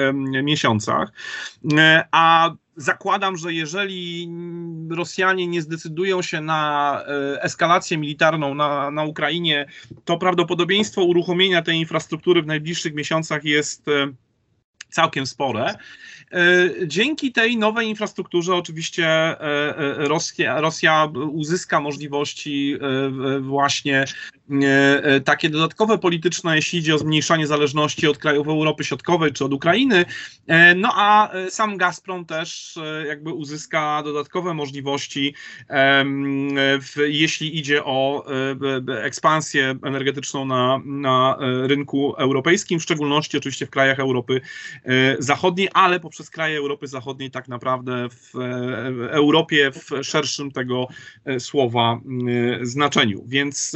miesiącach. 0.43 1.11
E, 1.77 2.07
a 2.11 2.51
zakładam, 2.75 3.37
że 3.37 3.53
jeżeli 3.53 4.29
Rosjanie 4.89 5.47
nie 5.47 5.61
zdecydują 5.61 6.21
się 6.21 6.41
na 6.41 7.01
e, 7.07 7.43
eskalację 7.43 7.97
militarną 7.97 8.55
na, 8.55 8.91
na 8.91 9.03
Ukrainie, 9.03 9.65
to 10.05 10.17
prawdopodobieństwo 10.17 11.03
uruchomienia 11.03 11.61
tej 11.61 11.77
infrastruktury 11.77 12.41
w 12.41 12.47
najbliższych 12.47 12.93
miesiącach 12.93 13.43
jest 13.43 13.87
e, 13.87 14.13
całkiem 14.93 15.25
spore. 15.25 15.73
Dzięki 16.85 17.31
tej 17.31 17.57
nowej 17.57 17.87
infrastrukturze 17.87 18.55
oczywiście 18.55 19.35
Rosja, 19.97 20.61
Rosja 20.61 21.09
uzyska 21.31 21.79
możliwości 21.79 22.77
właśnie 23.41 24.05
takie 25.25 25.49
dodatkowe 25.49 25.97
polityczne, 25.97 26.55
jeśli 26.55 26.79
idzie 26.79 26.95
o 26.95 26.97
zmniejszanie 26.97 27.47
zależności 27.47 28.07
od 28.07 28.17
krajów 28.17 28.47
Europy 28.47 28.83
Środkowej 28.83 29.33
czy 29.33 29.45
od 29.45 29.53
Ukrainy. 29.53 30.05
No 30.75 30.89
a 30.95 31.31
sam 31.49 31.77
Gazprom 31.77 32.25
też 32.25 32.79
jakby 33.07 33.33
uzyska 33.33 34.01
dodatkowe 34.03 34.53
możliwości, 34.53 35.33
jeśli 37.07 37.57
idzie 37.57 37.83
o 37.83 38.25
ekspansję 39.03 39.75
energetyczną 39.83 40.45
na, 40.45 40.81
na 40.85 41.37
rynku 41.41 42.15
europejskim, 42.17 42.79
w 42.79 42.83
szczególności 42.83 43.37
oczywiście 43.37 43.65
w 43.65 43.69
krajach 43.69 43.99
Europy 43.99 44.41
Zachodniej, 45.19 45.69
ale 45.73 45.99
poprzez 45.99 46.29
kraje 46.29 46.57
Europy 46.57 46.87
Zachodniej 46.87 47.31
tak 47.31 47.47
naprawdę 47.47 48.07
w 48.09 48.35
Europie 49.09 49.71
w 49.71 50.03
szerszym 50.03 50.51
tego 50.51 50.87
słowa 51.39 51.99
znaczeniu. 52.61 53.23
Więc 53.27 53.75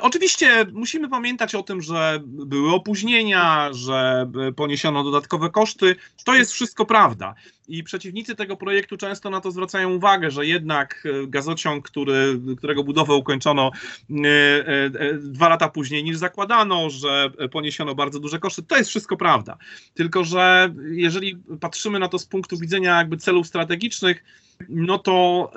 oczywiście 0.00 0.66
musimy 0.72 1.08
pamiętać 1.08 1.54
o 1.54 1.62
tym, 1.62 1.82
że 1.82 2.20
były 2.24 2.72
opóźnienia, 2.72 3.68
że 3.72 4.30
poniesiono 4.56 5.04
dodatkowe 5.04 5.50
koszty. 5.50 5.96
To 6.24 6.34
jest 6.34 6.52
wszystko 6.52 6.86
prawda. 6.86 7.34
I 7.68 7.82
przeciwnicy 7.82 8.34
tego 8.34 8.56
projektu 8.56 8.96
często 8.96 9.30
na 9.30 9.40
to 9.40 9.50
zwracają 9.50 9.94
uwagę, 9.94 10.30
że 10.30 10.46
jednak 10.46 11.04
e, 11.06 11.26
gazociąg, 11.26 11.88
który, 11.88 12.40
którego 12.58 12.84
budowę 12.84 13.14
ukończono 13.14 13.70
e, 14.10 14.28
e, 14.68 15.14
dwa 15.14 15.48
lata 15.48 15.68
później 15.68 16.04
niż 16.04 16.16
zakładano, 16.16 16.90
że 16.90 17.30
poniesiono 17.50 17.94
bardzo 17.94 18.20
duże 18.20 18.38
koszty, 18.38 18.62
to 18.62 18.76
jest 18.76 18.90
wszystko 18.90 19.16
prawda. 19.16 19.56
Tylko, 19.94 20.24
że 20.24 20.74
jeżeli 20.90 21.36
patrzymy 21.60 21.98
na 21.98 22.08
to 22.08 22.18
z 22.18 22.26
punktu 22.26 22.58
widzenia 22.58 22.98
jakby 22.98 23.16
celów 23.16 23.46
strategicznych, 23.46 24.24
no 24.68 24.98
to 24.98 25.50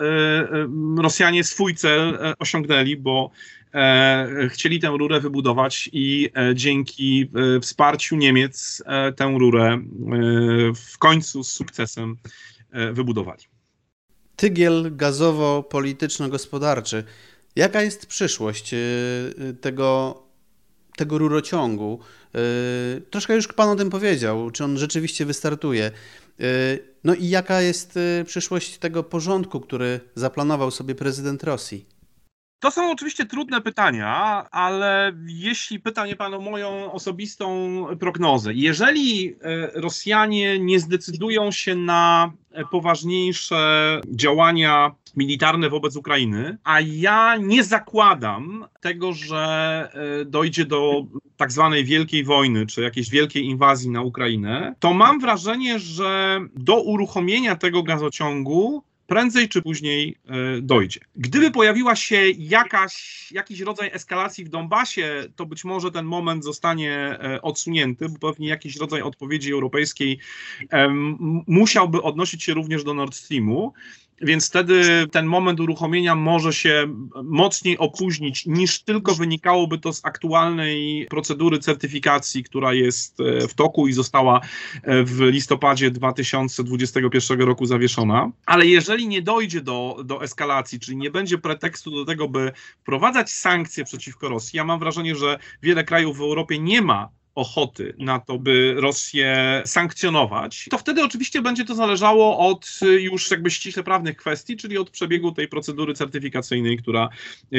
Rosjanie 0.98 1.44
swój 1.44 1.76
cel 1.76 2.18
osiągnęli, 2.40 2.98
bo 2.98 3.30
chcieli 4.50 4.80
tę 4.80 4.88
rurę 4.88 5.20
wybudować 5.20 5.90
i 5.94 6.30
dzięki 6.54 7.32
wsparciu 7.62 8.16
Niemiec 8.16 8.84
tę 9.16 9.36
rurę 9.40 9.80
w 10.76 10.98
końcu 10.98 11.44
z 11.44 11.52
sukcesem 11.52 12.16
wybudowali. 12.94 13.44
Tygiel 14.36 14.96
gazowo-polityczno-gospodarczy. 14.96 17.04
Jaka 17.56 17.82
jest 17.82 18.06
przyszłość 18.06 18.76
tego, 19.62 20.22
tego 20.96 21.18
rurociągu? 21.18 22.00
Troszkę 23.10 23.36
już 23.36 23.48
Pan 23.48 23.70
o 23.70 23.76
tym 23.76 23.90
powiedział, 23.90 24.52
czy 24.52 24.64
on 24.64 24.78
rzeczywiście 24.78 25.26
wystartuje. 25.26 25.92
No 27.04 27.16
i 27.16 27.30
jaka 27.30 27.62
jest 27.62 28.00
przyszłość 28.26 28.78
tego 28.78 29.04
porządku, 29.04 29.60
który 29.60 30.00
zaplanował 30.16 30.72
sobie 30.72 30.96
prezydent 30.96 31.44
Rosji? 31.44 31.95
To 32.66 32.72
są 32.72 32.92
oczywiście 32.92 33.26
trudne 33.26 33.62
pytania, 33.62 34.46
ale 34.52 35.14
jeśli 35.28 35.80
pyta 35.80 36.04
mnie 36.04 36.16
Pan 36.16 36.34
o 36.34 36.40
moją 36.40 36.92
osobistą 36.92 37.48
prognozę, 38.00 38.54
jeżeli 38.54 39.30
e, 39.30 39.36
Rosjanie 39.82 40.60
nie 40.60 40.80
zdecydują 40.80 41.52
się 41.52 41.76
na 41.76 42.32
poważniejsze 42.72 44.02
działania 44.12 44.92
militarne 45.16 45.70
wobec 45.70 45.96
Ukrainy, 45.96 46.58
a 46.64 46.82
ja 46.82 47.36
nie 47.38 47.64
zakładam 47.64 48.66
tego, 48.82 49.14
że 49.14 49.90
e, 50.22 50.26
dojdzie 50.26 50.66
do 50.66 51.06
tak 51.38 51.52
zwanej 51.52 51.86
wielkiej 51.86 52.24
wojny, 52.24 52.66
czy 52.66 52.82
jakiejś 52.82 53.10
wielkiej 53.10 53.46
inwazji 53.46 53.90
na 53.90 54.02
Ukrainę, 54.02 54.76
to 54.80 54.94
mam 54.94 55.20
wrażenie, 55.20 55.80
że 55.80 56.40
do 56.56 56.82
uruchomienia 56.82 57.56
tego 57.56 57.84
gazociągu 57.84 58.84
prędzej 59.08 59.50
czy 59.50 59.62
później 59.62 60.16
e, 60.28 60.62
dojdzie. 60.62 61.00
Gdyby 61.16 61.52
pojawiła 61.52 61.96
się 61.96 62.30
jakaś, 62.38 63.28
jakiś 63.32 63.60
rodzaj 63.60 63.90
eskalacji 63.94 64.46
w 64.46 64.50
Donbasie, 64.50 65.26
to 65.36 65.46
być 65.46 65.64
może 65.64 65.92
ten 65.92 66.06
moment 66.06 66.44
zostanie 66.44 66.94
e, 66.94 67.42
odsunięty, 67.42 68.10
bo 68.10 68.30
pewnie 68.30 68.48
jakiś 68.48 68.78
rodzaj 68.78 69.02
odpowiedzi 69.02 69.52
europejskiej 69.52 70.20
musiałby 71.48 72.02
odnosić 72.02 72.44
się 72.44 72.54
również 72.54 72.84
do 72.84 72.94
Nord 72.94 73.16
Streamu. 73.16 73.74
Więc 74.22 74.48
wtedy 74.48 75.08
ten 75.12 75.26
moment 75.26 75.60
uruchomienia 75.60 76.16
może 76.16 76.54
się 76.54 76.88
mocniej 77.24 77.78
opóźnić 77.78 78.46
niż 78.46 78.84
tylko 78.84 79.16
wynikałoby 79.16 79.78
to 79.78 79.94
z 79.94 80.06
aktualnej 80.06 81.08
procedury 81.10 81.60
certyfikacji, 81.60 82.44
która 82.44 82.74
jest 82.74 83.20
e, 83.20 83.48
w 83.48 83.54
toku 83.54 83.88
i 83.88 83.94
została 83.94 84.42
e, 84.84 85.04
w 85.04 85.20
listopadzie 85.22 85.92
2021 85.92 87.42
roku 87.42 87.66
zawieszona. 87.66 88.32
Ale 88.46 88.68
jeżeli 88.68 89.08
nie 89.08 89.22
dojdzie 89.22 89.62
do, 89.62 89.98
do 90.06 90.24
eskalacji, 90.24 90.80
czyli 90.80 90.98
nie 90.98 91.12
będzie 91.12 91.38
pretekstu 91.38 91.92
do 91.92 92.06
tego, 92.06 92.30
by 92.30 92.52
wprowadzać 92.82 93.32
sankcje 93.32 93.84
przeciwko 93.84 94.30
Rosji, 94.30 94.58
ja 94.58 94.64
mam 94.64 94.80
wrażenie, 94.80 95.16
że 95.16 95.40
wiele 95.62 95.84
krajów 95.84 96.18
w 96.18 96.22
Europie 96.22 96.60
nie 96.60 96.82
ma 96.82 97.10
ochoty 97.36 97.94
na 97.98 98.20
to, 98.20 98.38
by 98.38 98.76
Rosję 98.78 99.62
sankcjonować, 99.66 100.68
to 100.72 100.78
wtedy 100.78 101.04
oczywiście 101.04 101.42
będzie 101.42 101.66
to 101.66 101.76
zależało 101.76 102.50
od 102.50 102.80
już 103.00 103.32
jakby 103.32 103.52
ściśle 103.52 103.84
prawnych 103.84 104.18
kwestii, 104.18 104.58
czyli 104.58 104.78
od 104.78 104.90
przebiegu 104.90 105.32
tej 105.32 105.48
procedury 105.48 105.94
certyfikacyjnej, 105.94 106.78
która, 106.78 107.10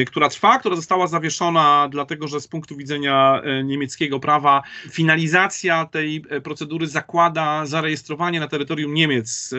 która 0.06 0.28
trwa, 0.28 0.58
która 0.58 0.76
została 0.76 1.06
zawieszona, 1.06 1.88
dlatego 1.90 2.28
że 2.28 2.40
z 2.40 2.48
punktu 2.48 2.76
widzenia 2.76 3.42
e, 3.44 3.64
niemieckiego 3.64 4.20
prawa 4.20 4.62
finalizacja 4.90 5.86
tej 5.86 6.24
procedury 6.44 6.86
zakłada 6.86 7.66
zarejestrowanie 7.66 8.40
na 8.40 8.48
terytorium 8.48 8.94
Niemiec 8.94 9.54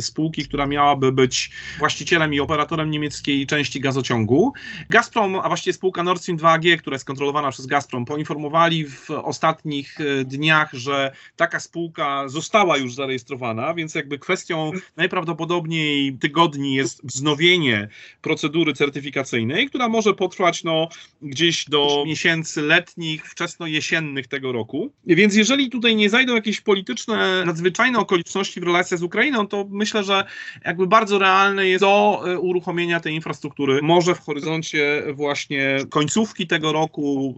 spółki, 0.00 0.44
która 0.44 0.66
miałaby 0.66 1.12
być 1.12 1.50
właścicielem 1.78 2.34
i 2.34 2.40
operatorem 2.40 2.90
niemieckiej 2.90 3.46
części 3.46 3.80
gazociągu. 3.80 4.52
Gazprom, 4.90 5.36
a 5.36 5.48
właściwie 5.48 5.74
spółka 5.74 6.02
Nord 6.02 6.22
Stream 6.22 6.38
2AG, 6.38 6.78
która 6.78 6.94
jest 6.94 7.04
kontrolowana 7.04 7.50
przez 7.50 7.66
Gazprom, 7.66 8.04
poinformowali 8.04 8.84
w 8.84 9.10
ostatnim 9.10 9.55
ostatnich 9.56 10.00
e, 10.00 10.24
dniach, 10.24 10.72
że 10.72 11.12
taka 11.36 11.60
spółka 11.60 12.28
została 12.28 12.76
już 12.76 12.94
zarejestrowana, 12.94 13.74
więc 13.74 13.94
jakby 13.94 14.18
kwestią 14.18 14.72
najprawdopodobniej 14.96 16.18
tygodni 16.18 16.74
jest 16.74 17.06
wznowienie 17.06 17.88
procedury 18.22 18.72
certyfikacyjnej, 18.74 19.68
która 19.68 19.88
może 19.88 20.14
potrwać 20.14 20.64
no, 20.64 20.88
gdzieś 21.22 21.64
do 21.64 22.04
miesięcy 22.06 22.62
letnich, 22.62 23.30
wczesno-jesiennych 23.30 24.26
tego 24.26 24.52
roku. 24.52 24.92
Więc 25.06 25.34
jeżeli 25.34 25.70
tutaj 25.70 25.96
nie 25.96 26.10
zajdą 26.10 26.34
jakieś 26.34 26.60
polityczne, 26.60 27.44
nadzwyczajne 27.46 27.98
okoliczności 27.98 28.60
w 28.60 28.62
relacjach 28.62 29.00
z 29.00 29.02
Ukrainą, 29.02 29.46
to 29.46 29.66
myślę, 29.70 30.04
że 30.04 30.24
jakby 30.64 30.86
bardzo 30.86 31.18
realne 31.18 31.66
jest 31.66 31.80
do 31.84 32.22
e, 32.26 32.38
uruchomienia 32.38 33.00
tej 33.00 33.14
infrastruktury 33.14 33.80
może 33.82 34.14
w 34.14 34.20
horyzoncie 34.20 35.02
właśnie 35.14 35.78
końcówki 35.90 36.46
tego 36.46 36.72
roku 36.72 37.34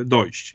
e, 0.00 0.04
dojść. 0.04 0.52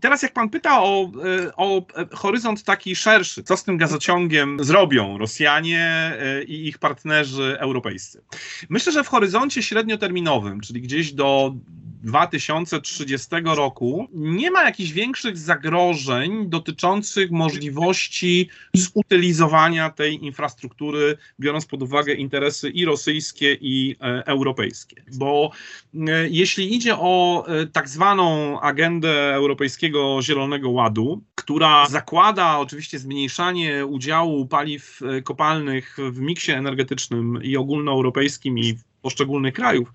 Teraz 0.00 0.22
jak 0.22 0.32
pan 0.32 0.47
pyta 0.50 0.82
o, 0.82 1.10
e, 1.46 1.56
o 1.56 1.86
horyzont 2.12 2.62
taki 2.62 2.96
szerszy. 2.96 3.42
Co 3.42 3.56
z 3.56 3.64
tym 3.64 3.76
gazociągiem 3.76 4.64
zrobią 4.64 5.18
Rosjanie 5.18 5.84
e, 6.18 6.42
i 6.42 6.68
ich 6.68 6.78
partnerzy 6.78 7.56
europejscy? 7.60 8.22
Myślę, 8.68 8.92
że 8.92 9.04
w 9.04 9.08
horyzoncie 9.08 9.62
średnioterminowym, 9.62 10.60
czyli 10.60 10.80
gdzieś 10.80 11.12
do 11.12 11.54
2030 12.02 13.28
roku 13.44 14.08
nie 14.12 14.50
ma 14.50 14.64
jakichś 14.64 14.90
większych 14.90 15.38
zagrożeń 15.38 16.48
dotyczących 16.48 17.30
możliwości 17.30 18.48
zutylizowania 18.74 19.90
tej 19.90 20.24
infrastruktury, 20.24 21.16
biorąc 21.40 21.66
pod 21.66 21.82
uwagę 21.82 22.14
interesy 22.14 22.70
i 22.70 22.84
rosyjskie, 22.84 23.58
i 23.60 23.96
e, 24.00 24.26
europejskie. 24.26 25.02
Bo 25.12 25.50
e, 25.94 26.28
jeśli 26.28 26.74
idzie 26.74 26.96
o 26.98 27.44
e, 27.46 27.66
tak 27.66 27.88
zwaną 27.88 28.60
agendę 28.60 29.34
Europejskiego 29.34 30.18
Zielonego 30.22 30.70
Ładu, 30.70 31.22
która 31.34 31.86
zakłada 31.86 32.58
oczywiście 32.58 32.98
zmniejszanie 32.98 33.86
udziału 33.86 34.46
paliw 34.46 35.00
kopalnych 35.24 35.96
w 36.12 36.20
miksie 36.20 36.52
energetycznym 36.52 37.38
i 37.42 37.56
ogólnoeuropejskim 37.56 38.58
i 38.58 38.78
poszczególnych 39.02 39.54
krajów, 39.54 39.92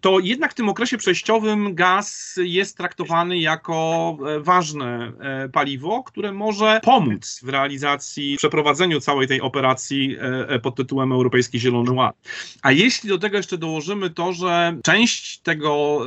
to 0.00 0.18
jednak 0.18 0.52
w 0.52 0.54
tym 0.54 0.68
okresie 0.68 0.98
przejściowym 0.98 1.74
gaz 1.74 2.34
jest 2.36 2.76
traktowany 2.76 3.38
jako 3.38 4.18
e, 4.26 4.40
ważne 4.40 5.12
e, 5.20 5.48
paliwo, 5.48 6.02
które 6.02 6.32
może 6.32 6.80
pomóc 6.82 7.40
w 7.42 7.48
realizacji, 7.48 8.36
przeprowadzeniu 8.36 9.00
całej 9.00 9.28
tej 9.28 9.40
operacji 9.40 10.16
e, 10.48 10.58
pod 10.58 10.76
tytułem 10.76 11.12
Europejski 11.12 11.60
Zielony 11.60 11.92
Ład. 11.92 12.16
A 12.62 12.72
jeśli 12.72 13.08
do 13.08 13.18
tego 13.18 13.36
jeszcze 13.36 13.58
dołożymy 13.58 14.10
to, 14.10 14.32
że 14.32 14.76
część 14.84 15.38
tego 15.38 16.04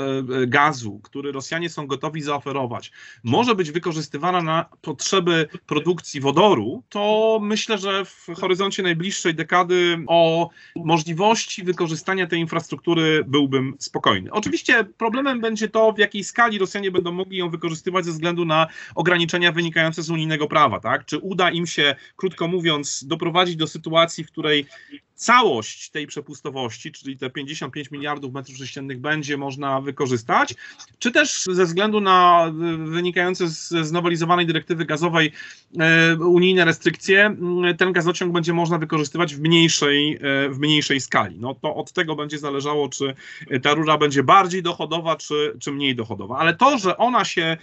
gazu, 0.47 0.99
który 1.03 1.31
Rosjanie 1.31 1.69
są 1.69 1.87
gotowi 1.87 2.21
zaoferować, 2.21 2.91
może 3.23 3.55
być 3.55 3.71
wykorzystywana 3.71 4.41
na 4.41 4.65
potrzeby 4.81 5.47
produkcji 5.65 6.21
wodoru, 6.21 6.83
to 6.89 7.39
myślę, 7.41 7.77
że 7.77 8.05
w 8.05 8.27
horyzoncie 8.39 8.83
najbliższej 8.83 9.35
dekady 9.35 9.97
o 10.07 10.49
możliwości 10.75 11.63
wykorzystania 11.63 12.20
tej 12.27 12.39
infrastruktury 12.39 13.23
byłbym 13.27 13.75
spokojny. 13.79 14.31
Oczywiście 14.31 14.83
problemem 14.83 15.41
będzie 15.41 15.67
to, 15.67 15.93
w 15.93 15.97
jakiej 15.97 16.23
skali 16.23 16.57
Rosjanie 16.57 16.91
będą 16.91 17.11
mogli 17.11 17.37
ją 17.37 17.49
wykorzystywać 17.49 18.05
ze 18.05 18.11
względu 18.11 18.45
na 18.45 18.67
ograniczenia 18.95 19.51
wynikające 19.51 20.03
z 20.03 20.09
unijnego 20.09 20.47
prawa. 20.47 20.79
Tak? 20.79 21.05
Czy 21.05 21.17
uda 21.17 21.51
im 21.51 21.67
się, 21.67 21.95
krótko 22.15 22.47
mówiąc, 22.47 23.03
doprowadzić 23.07 23.55
do 23.55 23.67
sytuacji, 23.67 24.23
w 24.23 24.31
której 24.31 24.65
całość 25.21 25.89
tej 25.89 26.07
przepustowości, 26.07 26.91
czyli 26.91 27.17
te 27.17 27.29
55 27.29 27.91
miliardów 27.91 28.33
metrów 28.33 28.57
sześciennych 28.57 28.99
będzie 28.99 29.37
można 29.37 29.81
wykorzystać, 29.81 30.53
czy 30.99 31.11
też 31.11 31.43
ze 31.51 31.65
względu 31.65 32.01
na 32.01 32.51
wynikające 32.77 33.47
z 33.47 33.87
znowelizowanej 33.87 34.45
dyrektywy 34.45 34.85
gazowej 34.85 35.31
e, 35.79 36.15
unijne 36.15 36.65
restrykcje, 36.65 37.35
ten 37.77 37.91
gazociąg 37.91 38.33
będzie 38.33 38.53
można 38.53 38.77
wykorzystywać 38.77 39.35
w 39.35 39.41
mniejszej, 39.41 40.19
w 40.49 40.59
mniejszej 40.59 41.01
skali. 41.01 41.37
No 41.39 41.55
to 41.55 41.75
od 41.75 41.91
tego 41.91 42.15
będzie 42.15 42.37
zależało, 42.37 42.89
czy 42.89 43.15
ta 43.63 43.73
rura 43.73 43.97
będzie 43.97 44.23
bardziej 44.23 44.63
dochodowa, 44.63 45.15
czy, 45.15 45.57
czy 45.59 45.71
mniej 45.71 45.95
dochodowa. 45.95 46.37
Ale 46.37 46.55
to, 46.55 46.77
że 46.77 46.97
ona 46.97 47.25
się 47.25 47.57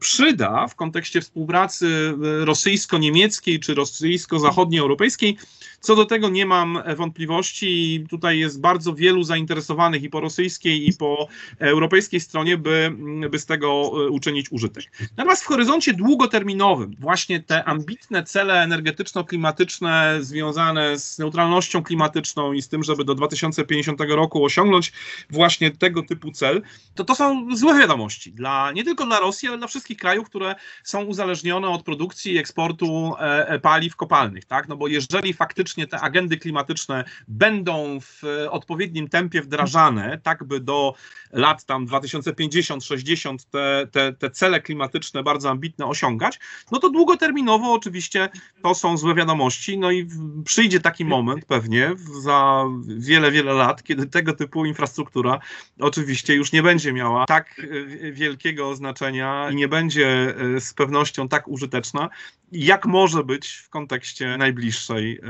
przyda 0.00 0.68
w 0.68 0.74
kontekście 0.74 1.20
współpracy 1.20 2.14
rosyjsko-niemieckiej 2.40 3.60
czy 3.60 3.74
rosyjsko-zachodniej 3.74 4.80
europejskiej, 4.80 5.36
co 5.80 5.96
do 5.96 6.04
tego 6.04 6.28
nie 6.28 6.46
mam 6.46 6.82
wątpliwości 6.96 7.94
i 7.94 8.08
tutaj 8.08 8.38
jest 8.38 8.60
bardzo 8.60 8.94
wielu 8.94 9.22
zainteresowanych 9.22 10.02
i 10.02 10.10
po 10.10 10.20
rosyjskiej, 10.20 10.88
i 10.88 10.92
po 10.92 11.28
europejskiej 11.58 12.20
stronie, 12.20 12.58
by, 12.58 12.92
by 13.30 13.38
z 13.38 13.46
tego 13.46 13.68
e, 13.68 14.08
uczynić 14.08 14.52
użytek. 14.52 14.84
Natomiast 15.16 15.42
w 15.42 15.46
horyzoncie 15.46 15.92
długoterminowym 15.92 16.96
właśnie 16.98 17.42
te 17.42 17.64
ambitne 17.64 18.22
cele 18.22 18.62
energetyczno-klimatyczne 18.62 20.18
związane 20.20 20.98
z 20.98 21.18
neutralnością 21.18 21.82
klimatyczną 21.82 22.52
i 22.52 22.62
z 22.62 22.68
tym, 22.68 22.82
żeby 22.84 23.04
do 23.04 23.14
2050 23.14 24.00
roku 24.08 24.44
osiągnąć 24.44 24.92
właśnie 25.30 25.70
tego 25.70 26.02
typu 26.02 26.32
cel, 26.32 26.62
to 26.94 27.04
to 27.04 27.14
są 27.14 27.56
złe 27.56 27.78
wiadomości 27.78 28.32
dla, 28.32 28.72
nie 28.72 28.84
tylko 28.84 29.06
dla 29.06 29.20
Rosji, 29.20 29.48
ale 29.48 29.58
dla 29.58 29.66
wszystkich 29.66 29.98
krajów, 29.98 30.26
które 30.26 30.54
są 30.84 31.04
uzależnione 31.04 31.68
od 31.68 31.82
produkcji 31.82 32.32
i 32.32 32.38
eksportu 32.38 33.14
e, 33.18 33.48
e, 33.48 33.58
paliw 33.58 33.96
kopalnych, 33.96 34.44
tak? 34.44 34.68
No 34.68 34.76
bo 34.76 34.88
jeżeli 34.88 35.32
faktycznie 35.32 35.86
te 35.86 36.00
agendy 36.00 36.36
klimatyczne 36.36 36.85
będą 37.28 38.00
w 38.00 38.22
odpowiednim 38.50 39.08
tempie 39.08 39.42
wdrażane, 39.42 40.20
tak 40.22 40.44
by 40.44 40.60
do 40.60 40.94
lat 41.32 41.64
tam 41.64 41.86
2050-60 41.86 43.36
te, 43.50 43.86
te, 43.92 44.12
te 44.12 44.30
cele 44.30 44.60
klimatyczne 44.60 45.22
bardzo 45.22 45.50
ambitne 45.50 45.86
osiągać, 45.86 46.38
no 46.72 46.78
to 46.78 46.90
długoterminowo 46.90 47.72
oczywiście 47.72 48.28
to 48.62 48.74
są 48.74 48.96
złe 48.96 49.14
wiadomości, 49.14 49.78
no 49.78 49.90
i 49.90 50.08
przyjdzie 50.44 50.80
taki 50.80 51.04
moment 51.04 51.44
pewnie 51.44 51.90
za 52.22 52.64
wiele, 52.98 53.30
wiele 53.30 53.52
lat, 53.52 53.82
kiedy 53.82 54.06
tego 54.06 54.32
typu 54.32 54.64
infrastruktura 54.64 55.38
oczywiście 55.80 56.34
już 56.34 56.52
nie 56.52 56.62
będzie 56.62 56.92
miała 56.92 57.26
tak 57.26 57.60
e, 58.04 58.12
wielkiego 58.12 58.76
znaczenia 58.76 59.50
i 59.50 59.56
nie 59.56 59.68
będzie 59.68 60.34
e, 60.56 60.60
z 60.60 60.74
pewnością 60.74 61.28
tak 61.28 61.48
użyteczna, 61.48 62.08
jak 62.52 62.86
może 62.86 63.24
być 63.24 63.48
w 63.48 63.68
kontekście 63.68 64.36
najbliższej 64.38 65.18
e, 65.18 65.20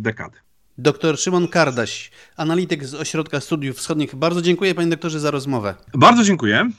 dekady. 0.00 0.45
Doktor 0.78 1.18
Szymon 1.18 1.48
Kardaś, 1.48 2.10
analityk 2.36 2.86
z 2.86 2.94
Ośrodka 2.94 3.40
Studiów 3.40 3.76
Wschodnich. 3.76 4.14
Bardzo 4.14 4.42
dziękuję 4.42 4.74
panie 4.74 4.90
doktorze 4.90 5.20
za 5.20 5.30
rozmowę. 5.30 5.74
Bardzo 5.94 6.24
dziękuję. 6.24 6.70